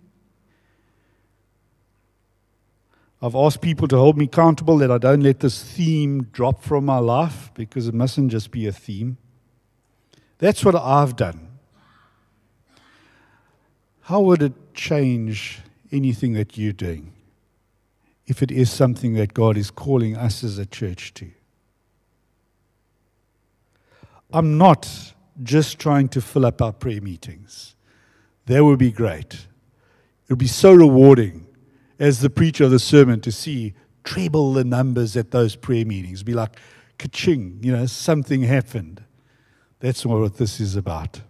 I've 3.22 3.34
asked 3.34 3.60
people 3.60 3.86
to 3.88 3.96
hold 3.96 4.16
me 4.16 4.24
accountable 4.24 4.78
that 4.78 4.90
I 4.90 4.96
don't 4.96 5.20
let 5.20 5.40
this 5.40 5.62
theme 5.62 6.24
drop 6.32 6.62
from 6.62 6.86
my 6.86 6.98
life 6.98 7.50
because 7.54 7.86
it 7.86 7.94
mustn't 7.94 8.30
just 8.30 8.50
be 8.50 8.66
a 8.66 8.72
theme. 8.72 9.18
That's 10.38 10.64
what 10.64 10.74
I've 10.74 11.16
done. 11.16 11.48
How 14.02 14.20
would 14.20 14.42
it 14.42 14.74
change 14.74 15.60
anything 15.92 16.32
that 16.32 16.56
you're 16.56 16.72
doing 16.72 17.12
if 18.26 18.42
it 18.42 18.50
is 18.50 18.70
something 18.70 19.12
that 19.14 19.34
God 19.34 19.58
is 19.58 19.70
calling 19.70 20.16
us 20.16 20.42
as 20.42 20.56
a 20.56 20.64
church 20.64 21.12
to? 21.14 21.30
I'm 24.32 24.56
not 24.56 25.12
just 25.42 25.78
trying 25.78 26.08
to 26.08 26.22
fill 26.22 26.46
up 26.46 26.62
our 26.62 26.72
prayer 26.72 27.02
meetings. 27.02 27.74
That 28.46 28.64
would 28.64 28.78
be 28.78 28.92
great. 28.92 29.34
It 29.34 30.30
would 30.30 30.38
be 30.38 30.46
so 30.46 30.72
rewarding 30.72 31.46
as 32.00 32.20
the 32.20 32.30
preacher 32.30 32.64
of 32.64 32.70
the 32.70 32.78
sermon 32.78 33.20
to 33.20 33.30
see 33.30 33.74
treble 34.02 34.54
the 34.54 34.64
numbers 34.64 35.16
at 35.16 35.30
those 35.30 35.54
prayer 35.54 35.84
meetings. 35.84 36.22
Be 36.22 36.32
like, 36.32 36.56
ka-ching, 36.98 37.60
you 37.62 37.70
know, 37.70 37.86
something 37.86 38.42
happened. 38.42 39.04
That's 39.80 40.04
what 40.04 40.36
this 40.38 40.58
is 40.58 40.74
about. 40.74 41.20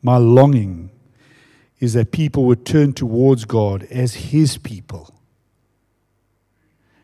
My 0.00 0.16
longing 0.16 0.90
is 1.80 1.94
that 1.94 2.12
people 2.12 2.44
would 2.44 2.64
turn 2.64 2.92
towards 2.92 3.44
God 3.44 3.82
as 3.90 4.14
His 4.14 4.56
people. 4.56 5.12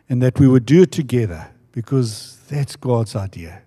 And 0.09 0.22
that 0.22 0.38
we 0.38 0.48
would 0.48 0.64
do 0.64 0.83
it 0.83 0.92
together 0.92 1.51
because 1.72 2.38
that's 2.48 2.77
God's 2.77 3.14
idea. 3.14 3.62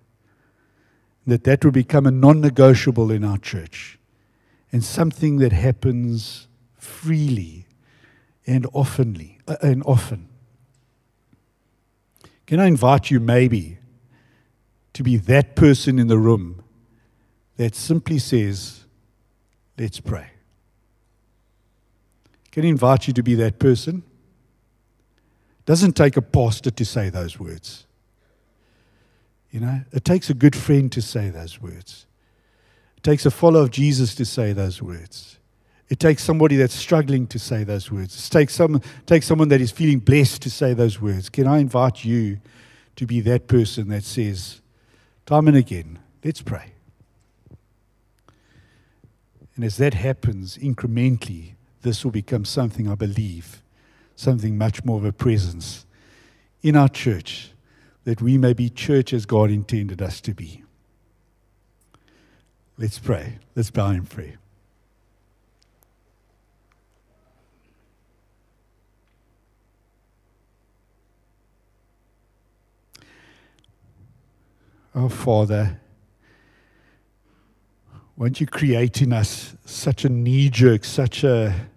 That 1.26 1.44
that 1.44 1.64
would 1.64 1.74
become 1.74 2.06
a 2.06 2.10
non 2.10 2.40
negotiable 2.40 3.12
in 3.12 3.22
our 3.22 3.38
church 3.38 3.98
and 4.72 4.82
something 4.82 5.36
that 5.36 5.52
happens 5.52 6.48
freely 6.76 7.61
and 8.46 8.64
oftenly 8.72 9.38
uh, 9.46 9.56
and 9.62 9.82
often. 9.84 10.28
Can 12.46 12.60
I 12.60 12.66
invite 12.66 13.10
you 13.10 13.20
maybe 13.20 13.78
to 14.92 15.02
be 15.02 15.16
that 15.16 15.56
person 15.56 15.98
in 15.98 16.08
the 16.08 16.18
room 16.18 16.62
that 17.56 17.74
simply 17.74 18.18
says, 18.18 18.84
Let's 19.78 20.00
pray? 20.00 20.26
Can 22.50 22.64
I 22.64 22.68
invite 22.68 23.06
you 23.06 23.14
to 23.14 23.22
be 23.22 23.34
that 23.36 23.58
person? 23.58 24.02
Doesn't 25.64 25.94
take 25.94 26.16
a 26.16 26.22
pastor 26.22 26.70
to 26.70 26.84
say 26.84 27.08
those 27.08 27.40
words. 27.40 27.86
You 29.50 29.60
know, 29.60 29.80
it 29.92 30.04
takes 30.04 30.28
a 30.28 30.34
good 30.34 30.54
friend 30.54 30.92
to 30.92 31.00
say 31.00 31.30
those 31.30 31.60
words. 31.60 32.06
It 32.96 33.02
takes 33.02 33.24
a 33.24 33.30
follower 33.30 33.62
of 33.62 33.70
Jesus 33.70 34.14
to 34.16 34.24
say 34.24 34.52
those 34.52 34.82
words. 34.82 35.38
It 35.92 36.00
takes 36.00 36.24
somebody 36.24 36.56
that's 36.56 36.74
struggling 36.74 37.26
to 37.26 37.38
say 37.38 37.64
those 37.64 37.92
words. 37.92 38.16
It 38.16 38.30
takes, 38.30 38.54
some, 38.54 38.80
takes 39.04 39.26
someone 39.26 39.48
that 39.48 39.60
is 39.60 39.70
feeling 39.70 39.98
blessed 39.98 40.40
to 40.40 40.48
say 40.48 40.72
those 40.72 41.02
words. 41.02 41.28
Can 41.28 41.46
I 41.46 41.58
invite 41.58 42.02
you 42.02 42.40
to 42.96 43.04
be 43.04 43.20
that 43.20 43.46
person 43.46 43.90
that 43.90 44.02
says, 44.02 44.62
time 45.26 45.48
and 45.48 45.56
again, 45.58 45.98
let's 46.24 46.40
pray? 46.40 46.72
And 49.54 49.66
as 49.66 49.76
that 49.76 49.92
happens 49.92 50.56
incrementally, 50.56 51.56
this 51.82 52.04
will 52.04 52.10
become 52.10 52.46
something 52.46 52.88
I 52.88 52.94
believe, 52.94 53.62
something 54.16 54.56
much 54.56 54.86
more 54.86 54.96
of 54.96 55.04
a 55.04 55.12
presence 55.12 55.84
in 56.62 56.74
our 56.74 56.88
church, 56.88 57.50
that 58.04 58.22
we 58.22 58.38
may 58.38 58.54
be 58.54 58.70
church 58.70 59.12
as 59.12 59.26
God 59.26 59.50
intended 59.50 60.00
us 60.00 60.22
to 60.22 60.32
be. 60.32 60.62
Let's 62.78 62.98
pray. 62.98 63.40
Let's 63.54 63.70
bow 63.70 63.90
in 63.90 64.06
prayer. 64.06 64.38
Oh, 74.94 75.08
Father, 75.08 75.80
won't 78.16 78.40
you 78.40 78.46
create 78.46 79.00
in 79.00 79.12
us 79.12 79.56
such 79.64 80.04
a 80.04 80.08
knee 80.08 80.50
jerk, 80.50 80.84
such 80.84 81.24
a 81.24 81.68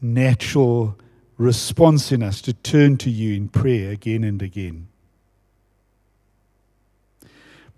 natural 0.00 0.98
response 1.38 2.12
in 2.12 2.22
us 2.22 2.42
to 2.42 2.52
turn 2.52 2.98
to 2.98 3.10
you 3.10 3.34
in 3.34 3.48
prayer 3.48 3.90
again 3.90 4.24
and 4.24 4.42
again. 4.42 4.88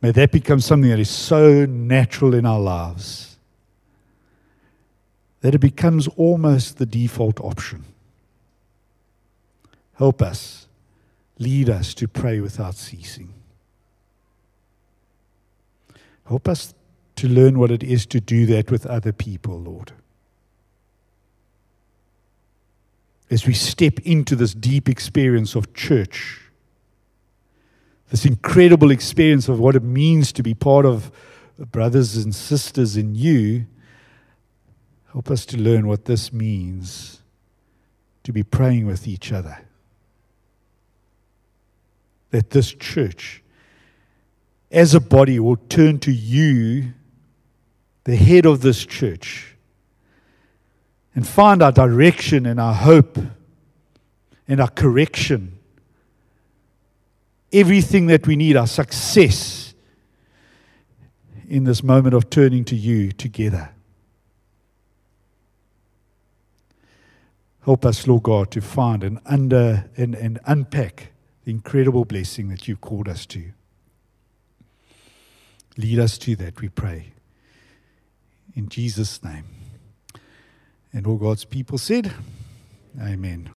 May 0.00 0.10
that 0.10 0.32
become 0.32 0.60
something 0.60 0.90
that 0.90 0.98
is 0.98 1.10
so 1.10 1.64
natural 1.64 2.34
in 2.34 2.44
our 2.44 2.58
lives 2.58 3.36
that 5.42 5.54
it 5.54 5.60
becomes 5.60 6.08
almost 6.08 6.78
the 6.78 6.86
default 6.86 7.40
option. 7.40 7.84
Help 9.94 10.22
us, 10.22 10.66
lead 11.38 11.68
us 11.70 11.94
to 11.94 12.08
pray 12.08 12.40
without 12.40 12.74
ceasing. 12.74 13.32
Help 16.32 16.48
us 16.48 16.74
to 17.16 17.28
learn 17.28 17.58
what 17.58 17.70
it 17.70 17.82
is 17.82 18.06
to 18.06 18.20
do 18.20 18.46
that 18.46 18.70
with 18.70 18.86
other 18.86 19.12
people, 19.12 19.60
Lord. 19.60 19.92
as 23.32 23.46
we 23.46 23.54
step 23.54 23.98
into 24.00 24.36
this 24.36 24.52
deep 24.52 24.90
experience 24.90 25.54
of 25.54 25.72
church, 25.72 26.38
this 28.10 28.26
incredible 28.26 28.90
experience 28.90 29.48
of 29.48 29.58
what 29.58 29.74
it 29.74 29.82
means 29.82 30.32
to 30.32 30.42
be 30.42 30.52
part 30.52 30.84
of 30.84 31.10
brothers 31.70 32.14
and 32.18 32.34
sisters 32.34 32.94
in 32.94 33.14
you, 33.14 33.64
help 35.12 35.30
us 35.30 35.46
to 35.46 35.56
learn 35.56 35.86
what 35.86 36.04
this 36.04 36.30
means 36.30 37.22
to 38.22 38.34
be 38.34 38.42
praying 38.42 38.84
with 38.86 39.08
each 39.08 39.32
other. 39.32 39.64
That 42.32 42.50
this 42.50 42.70
church, 42.74 43.41
as 44.72 44.94
a 44.94 45.00
body, 45.00 45.38
will 45.38 45.56
turn 45.68 45.98
to 46.00 46.10
you, 46.10 46.94
the 48.04 48.16
head 48.16 48.46
of 48.46 48.62
this 48.62 48.84
church 48.84 49.52
and 51.14 51.26
find 51.26 51.62
our 51.62 51.72
direction 51.72 52.46
and 52.46 52.58
our 52.58 52.74
hope 52.74 53.18
and 54.48 54.60
our 54.60 54.70
correction. 54.70 55.58
Everything 57.52 58.06
that 58.06 58.26
we 58.26 58.34
need, 58.34 58.56
our 58.56 58.66
success 58.66 59.74
in 61.48 61.64
this 61.64 61.82
moment 61.82 62.14
of 62.14 62.30
turning 62.30 62.64
to 62.64 62.74
you 62.74 63.12
together. 63.12 63.70
Help 67.64 67.84
us, 67.84 68.08
Lord 68.08 68.22
God, 68.24 68.50
to 68.52 68.60
find 68.60 69.04
and 69.04 69.20
under 69.26 69.88
and, 69.96 70.14
and 70.14 70.40
unpack 70.46 71.12
the 71.44 71.50
incredible 71.50 72.04
blessing 72.04 72.48
that 72.48 72.66
you've 72.66 72.80
called 72.80 73.08
us 73.08 73.26
to. 73.26 73.52
Lead 75.76 75.98
us 75.98 76.18
to 76.18 76.36
that, 76.36 76.60
we 76.60 76.68
pray. 76.68 77.12
In 78.54 78.68
Jesus' 78.68 79.22
name. 79.22 79.44
And 80.92 81.06
all 81.06 81.16
God's 81.16 81.44
people 81.44 81.78
said, 81.78 82.12
Amen. 83.00 83.48